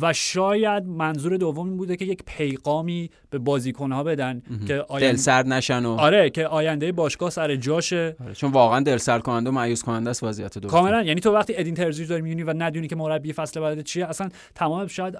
[0.00, 5.16] و شاید منظور دوم این بوده که یک پیغامی به بازیکنها بدن که آینده دل
[5.16, 8.16] سرد نشن و آره که آینده باشگاه سر جاشه.
[8.24, 8.34] آره.
[8.34, 11.02] چون واقعا دل سرد کننده و مایوس کننده است وضعیت دو کاملا.
[11.02, 14.28] یعنی تو وقتی ادین ترزی داری میونی و ندونی که مربی فصل بعد چیه اصلا
[14.54, 15.14] تمام شاید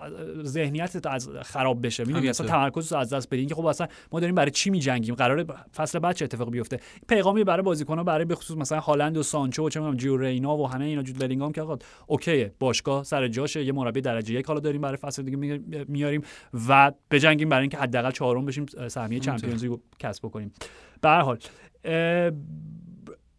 [0.44, 2.04] ذهنیتت از خراب بشه.
[2.04, 5.46] می‌دونی؟ اصلا تمرکز از دست بدین که خب اصلا ما داریم برای چی میجنگیم؟ قراره
[5.76, 9.66] فصل بعد چه اتفاقی بیفته؟ پیغامی برای بازیکن‌ها برای به خصوص مثلا هالند و سانچو
[9.66, 13.28] و چه می‌دونم جیو رینا و همه اینا جود بلینگام که آقا اوکیه باشگاه سر
[13.28, 16.22] جاشه یه مربی درجه یک حالا داریم برای فصل دیگه میاریم
[16.68, 20.52] و بجنگیم برای اینکه حداقل چهارم بشیم سهمیه چمپیونز لیگ کسب بکنیم.
[21.00, 21.38] به هر حال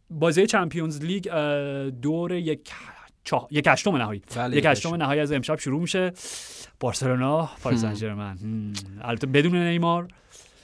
[0.09, 1.27] بازی چمپیونز لیگ
[1.89, 2.71] دور یک
[3.23, 3.37] چه...
[3.51, 4.21] یک هشتم نهایی.
[4.35, 6.13] بله یک هشتم نهایی از امشب شروع میشه.
[6.79, 10.07] بارسلونا پاریس سن البته بدون نیمار.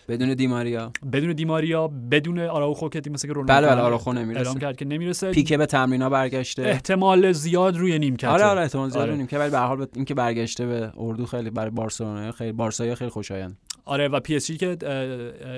[0.10, 4.40] بدون دیماریا بدون دیماریا بدون آراوخو که مثلا که رونالدو بله بله آراوخو نمی‌رسه.
[4.40, 5.32] اعلام کرد که نمی‌رسه.
[5.32, 6.62] پیکه به تمرینا برگشته.
[6.62, 9.12] احتمال زیاد روی نیم آره آره احتمال زیاد آره.
[9.12, 12.96] روی نیم ولی به هر حال اینکه برگشته به اردو خیلی برای بارسلونا خیلی بارسا
[12.96, 13.58] خیلی خوشایند.
[13.86, 14.78] آره و PSG که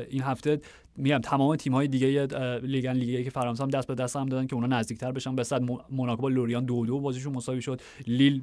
[0.09, 0.61] این هفته
[0.97, 2.27] میگم تمام تیم های دیگه
[2.63, 5.35] لیگ آن لیگ یک فرانسه هم دست به دست هم دادن که اونا نزدیکتر بشن.
[5.35, 7.81] به صدر موناکو با لوریان دو دو بازیشون مساوی شد.
[8.07, 8.41] لیل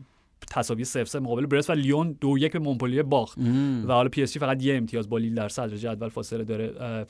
[0.50, 3.38] تساوی 0 0 مقابل برست و لیون دو یک به مونپلیه باخت.
[3.84, 7.06] و حالا PSG فقط یه امتیاز با لیل در صدر جدول فاصله داره.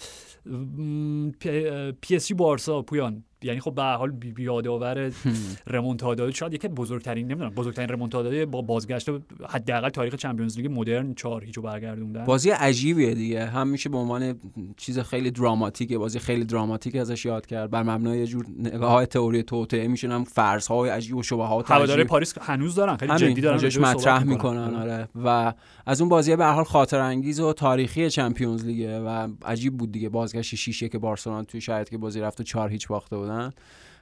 [2.00, 5.12] PSG بارسا پویان یعنی خب به حال یادآور
[5.66, 9.08] remontada شاید یکی بزرگترین نمی‌دونم بزرگترین remontada با بازگشت
[9.48, 12.24] حداقل تاریخ چمپیونز لیگ مدرن 4 هیچو برگردوندن.
[12.24, 13.46] بازی عجیبیه دیگه.
[13.46, 14.40] هم میشه به عنوان
[14.76, 17.70] چیز خیلی دراماتیکه بازی خیلی دراماتیک ازش یاد کرد.
[17.70, 21.70] بر مبنای یه جور نگاه های تئوری توطئه میشن هم فرض های عجیب و شبهات
[21.70, 24.74] هواداری پاریس هنوز دارن خیلی جدی دارن مطرح می‌کنن.
[24.74, 25.08] آره.
[25.24, 25.52] و
[25.86, 29.92] از اون بازی به هر حال خاطر انگیز و تاریخی چمپیونز لیگه و عجیب بود
[29.92, 30.08] دیگه.
[30.08, 33.52] بازگشت 6 که بارسلونا توی شرایطی که بازی رفت و 4 هیچ باخته بودن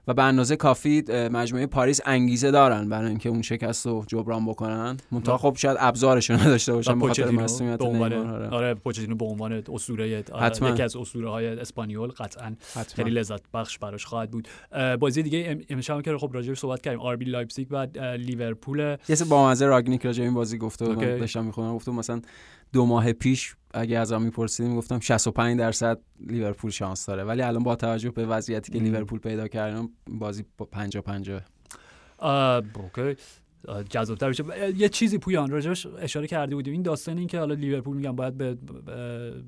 [0.09, 4.97] و به اندازه کافی مجموعه پاریس انگیزه دارن برای اینکه اون شکست رو جبران بکنن.
[5.13, 8.49] منتها خب شاید ابزارش نداشته باشن به خاطر مصدومیت آره.
[8.49, 12.57] آره پوچتینو به عنوان اسطوره آره، یکی از اسطوره های اسپانیول قطعا
[12.95, 14.49] خیلی لذت بخش براش خواهد بود.
[15.01, 17.87] بازی دیگه امشب که خب راجعش صحبت کردیم آر بی لایپزیگ و
[18.19, 18.97] لیورپول.
[19.09, 22.21] یه با مزه رانگنیک راجع این بازی گفته بود داشتم می‌خونم گفتم مثلا
[22.73, 27.25] دو ماه پیش اگه ازم میپرسیدیم گفتم 65 درصد لیورپول شانس داره.
[27.25, 31.43] ولی الان با توجه به وضعیتی که لیورپول پیدا کردن بازی 50 50
[32.75, 33.17] OK.
[33.91, 34.45] جذابتر بشه
[34.77, 36.73] یه چیزی پویان راجع بهش اشاره کرده بودیم.
[36.73, 38.55] این داستان این که حالا لیورپول میگم باید به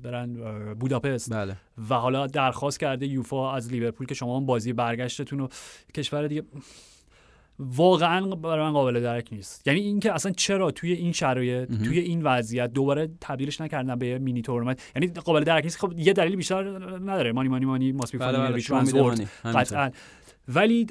[0.03, 0.33] برن
[0.73, 1.33] بوداپست.
[1.33, 1.55] بله.
[1.89, 5.49] و حالا درخواست کرده یوفا از لیورپول که شما بازی برگشتتون رو
[5.95, 6.43] کشور دیگه.
[7.59, 9.67] واقعا برای من قابل درک نیست.
[9.67, 14.41] یعنی اینکه اصلا چرا توی این شرایط توی این وضعیت دوباره تبدیلش نکردن به mini
[14.41, 15.79] tournament؟ یعنی قابل درک نیست.
[15.79, 16.63] خب یه دلیل بیشتر
[16.99, 17.31] نداره.
[17.31, 18.15] مانی مانی مانی ماست
[19.43, 19.91] قطعا.
[20.47, 20.87] ولی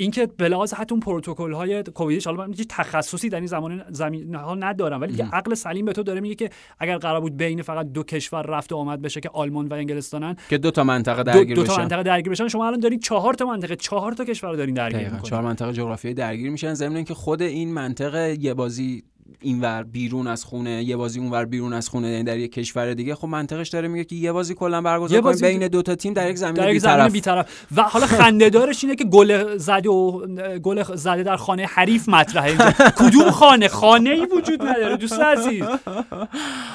[0.00, 4.34] اینکه به لحاظ حتی اون پروتکل های کوویدش حالا من تخصصی در این زمان زمین
[4.34, 7.62] ها ندارم ولی که عقل سلیم به تو داره میگه که اگر قرار بود بین
[7.62, 11.22] فقط دو کشور رفت و آمد بشه که آلمان و انگلستانن که دو تا منطقه
[11.22, 14.24] درگیر دو, دو تا منطقه درگیر بشن شما الان دارین چهار تا منطقه چهار تا
[14.24, 15.22] کشور دارین درگیر می‌کنین.
[15.22, 19.02] چهار منطقه جغرافیایی درگیر میشن ضمن اینکه خود این منطقه یه بازی
[19.40, 23.14] اینور بیرون از خونه یه بازی اونور بیرون از خونه یعنی در یک کشور دیگه.
[23.14, 26.30] خب منطقش داره میگه که یه بازی کلا برگزار کنیم بین دو تا تیم در
[26.30, 27.66] یک زمین در یک زمین بی‌طرف.
[27.76, 30.26] و حالا خنده دارش اینه که گل زده و
[30.58, 32.72] گل زده در خانه حریف مطرحه.
[32.96, 35.64] کدوم خانه؟ خانه ای وجود نداره دوست عزیز.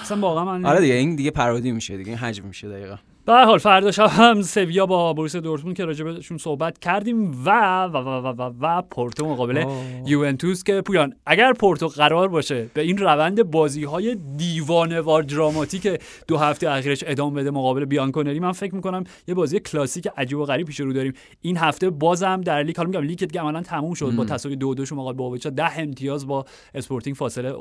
[0.02, 2.96] اصلا واقعا من آره دیگه این دیگه پرودی میشه دیگه حجم میشه دقیقاً.
[3.26, 7.84] به حال فردا شب هم سویا با بوروسیا دورتموند که راجع بهشون صحبت کردیم و
[7.84, 9.66] و و و, و, و پورتو مقابل
[10.06, 16.38] یوونتوس که پویان اگر پورتو قرار باشه به این روند بازی های دیوانوار دراماتیک دو
[16.38, 20.68] هفته اخیرش ادامه بده مقابل بیانکونری من فکر می‌کنم یه بازی کلاسیک عجیب و غریب
[20.68, 21.14] پیش رو داریم.
[21.42, 24.74] این هفته بازم در لیگ حالا میگم لیگ دیگه عملا تموم شد با تساوی دو
[24.74, 26.46] دوش مقابل بواویشتا ده امتیاز با
[26.76, 27.54] اسپورتینگ فاصله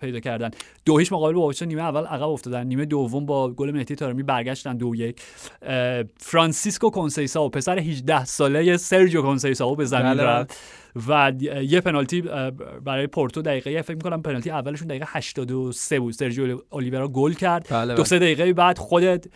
[0.00, 0.50] پیدا کردن.
[0.84, 4.76] دو هیچ مقابل بواویشتا نیمه اول عقب افتادن نیمه دوم با گل مهدی تارمی برگشتن
[4.76, 4.94] دو
[6.18, 10.56] فرانسیسکو کنسیسائو پسر 18 ساله سرجیو کنسیسائو به زمین بله، رفت.
[11.08, 11.32] و
[11.62, 12.22] یه پنالتی
[12.84, 16.12] برای پورتو دقیقه فکر می‌کنم پنالتی اولشون دقیقه 83 بود.
[16.12, 17.66] سرجیو اولیورا گل کرد.
[17.70, 19.26] بله دو سه دقیقه بعد خودت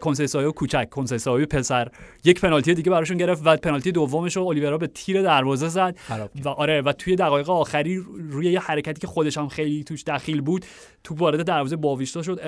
[0.00, 1.88] کنسیسائو کوچک کنسیسائو پسر.
[2.24, 5.96] یک پنالتی دیگه براشون گرفت و پنالتی دومش رو اولیورا به تیر دروازه زد.
[6.44, 10.40] و آره و توی دقایق آخری روی یه حرکتی که خودش هم خیلی توش دخیل
[10.40, 10.64] بود
[11.04, 12.40] تو وارد دروازه بواویشتا شد.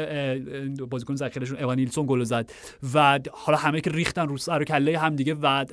[0.91, 2.51] بازیکن ذخیرهشون اوانیلسون گل زد.
[2.95, 5.64] و حالا همه که ریختن رو سر و کله هم دیگه و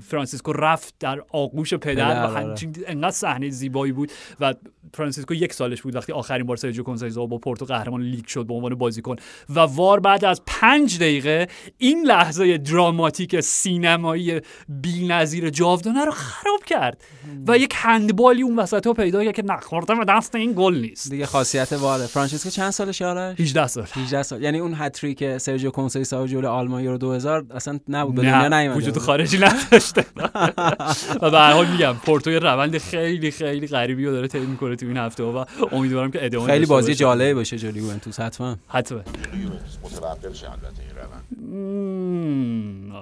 [0.00, 4.54] فرانسیسکو رفت در آغوش پدر و همچین انقدر صحنه زیبایی بود و
[4.94, 8.54] فرانسیسکو یک سالش بود وقتی آخرین بار سرجیو کنسیسائو با پورتو قهرمان لیگ شد به
[8.54, 9.16] عنوان بازیکن
[9.54, 17.00] و VAR بعد از پنج دقیقه این لحظه دراماتیک سینمایی بی‌نظیر جاودانه رو خراب کرد
[17.48, 20.74] و یک هندبالی اون وسط ها پیدا کرد که نه خورده به دست این گل
[20.74, 21.10] نیست.
[21.10, 22.06] دیگه خاصیت VAR ه.
[22.06, 23.86] فرانسیسکو چند سالش آرش 18 سال.
[23.92, 24.42] 18 سال.
[24.42, 28.98] یعنی اون هتریک سرجیو کنسیسائو جلوی آلمان یورو 2000 اصلا نبود به دنیا نیومد وجود
[28.98, 30.04] خارجی نداشته.
[31.22, 34.86] و به هر حال میگم پورتو روند خیلی خیلی غریبی رو داره طی می‌کنه تو
[34.86, 38.56] این هفته و امیدوارم که ادامه خیلی بازی جالبی باشه جلوی یوونتوس حتما.
[38.68, 39.00] حتما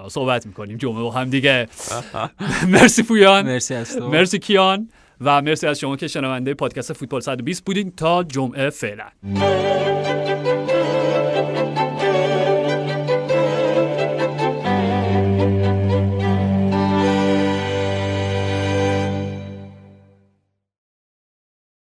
[0.09, 1.69] صحبت می‌کنیم جمعه با هم دیگه.
[2.69, 3.47] مرسی پویان.
[3.47, 4.09] مرسی از تو.
[4.09, 4.89] مرسی کیان.
[5.21, 7.93] و مرسی از شما که شنونده پادکست فوتبال 120 بودین.
[7.97, 9.05] تا جمعه فعلا.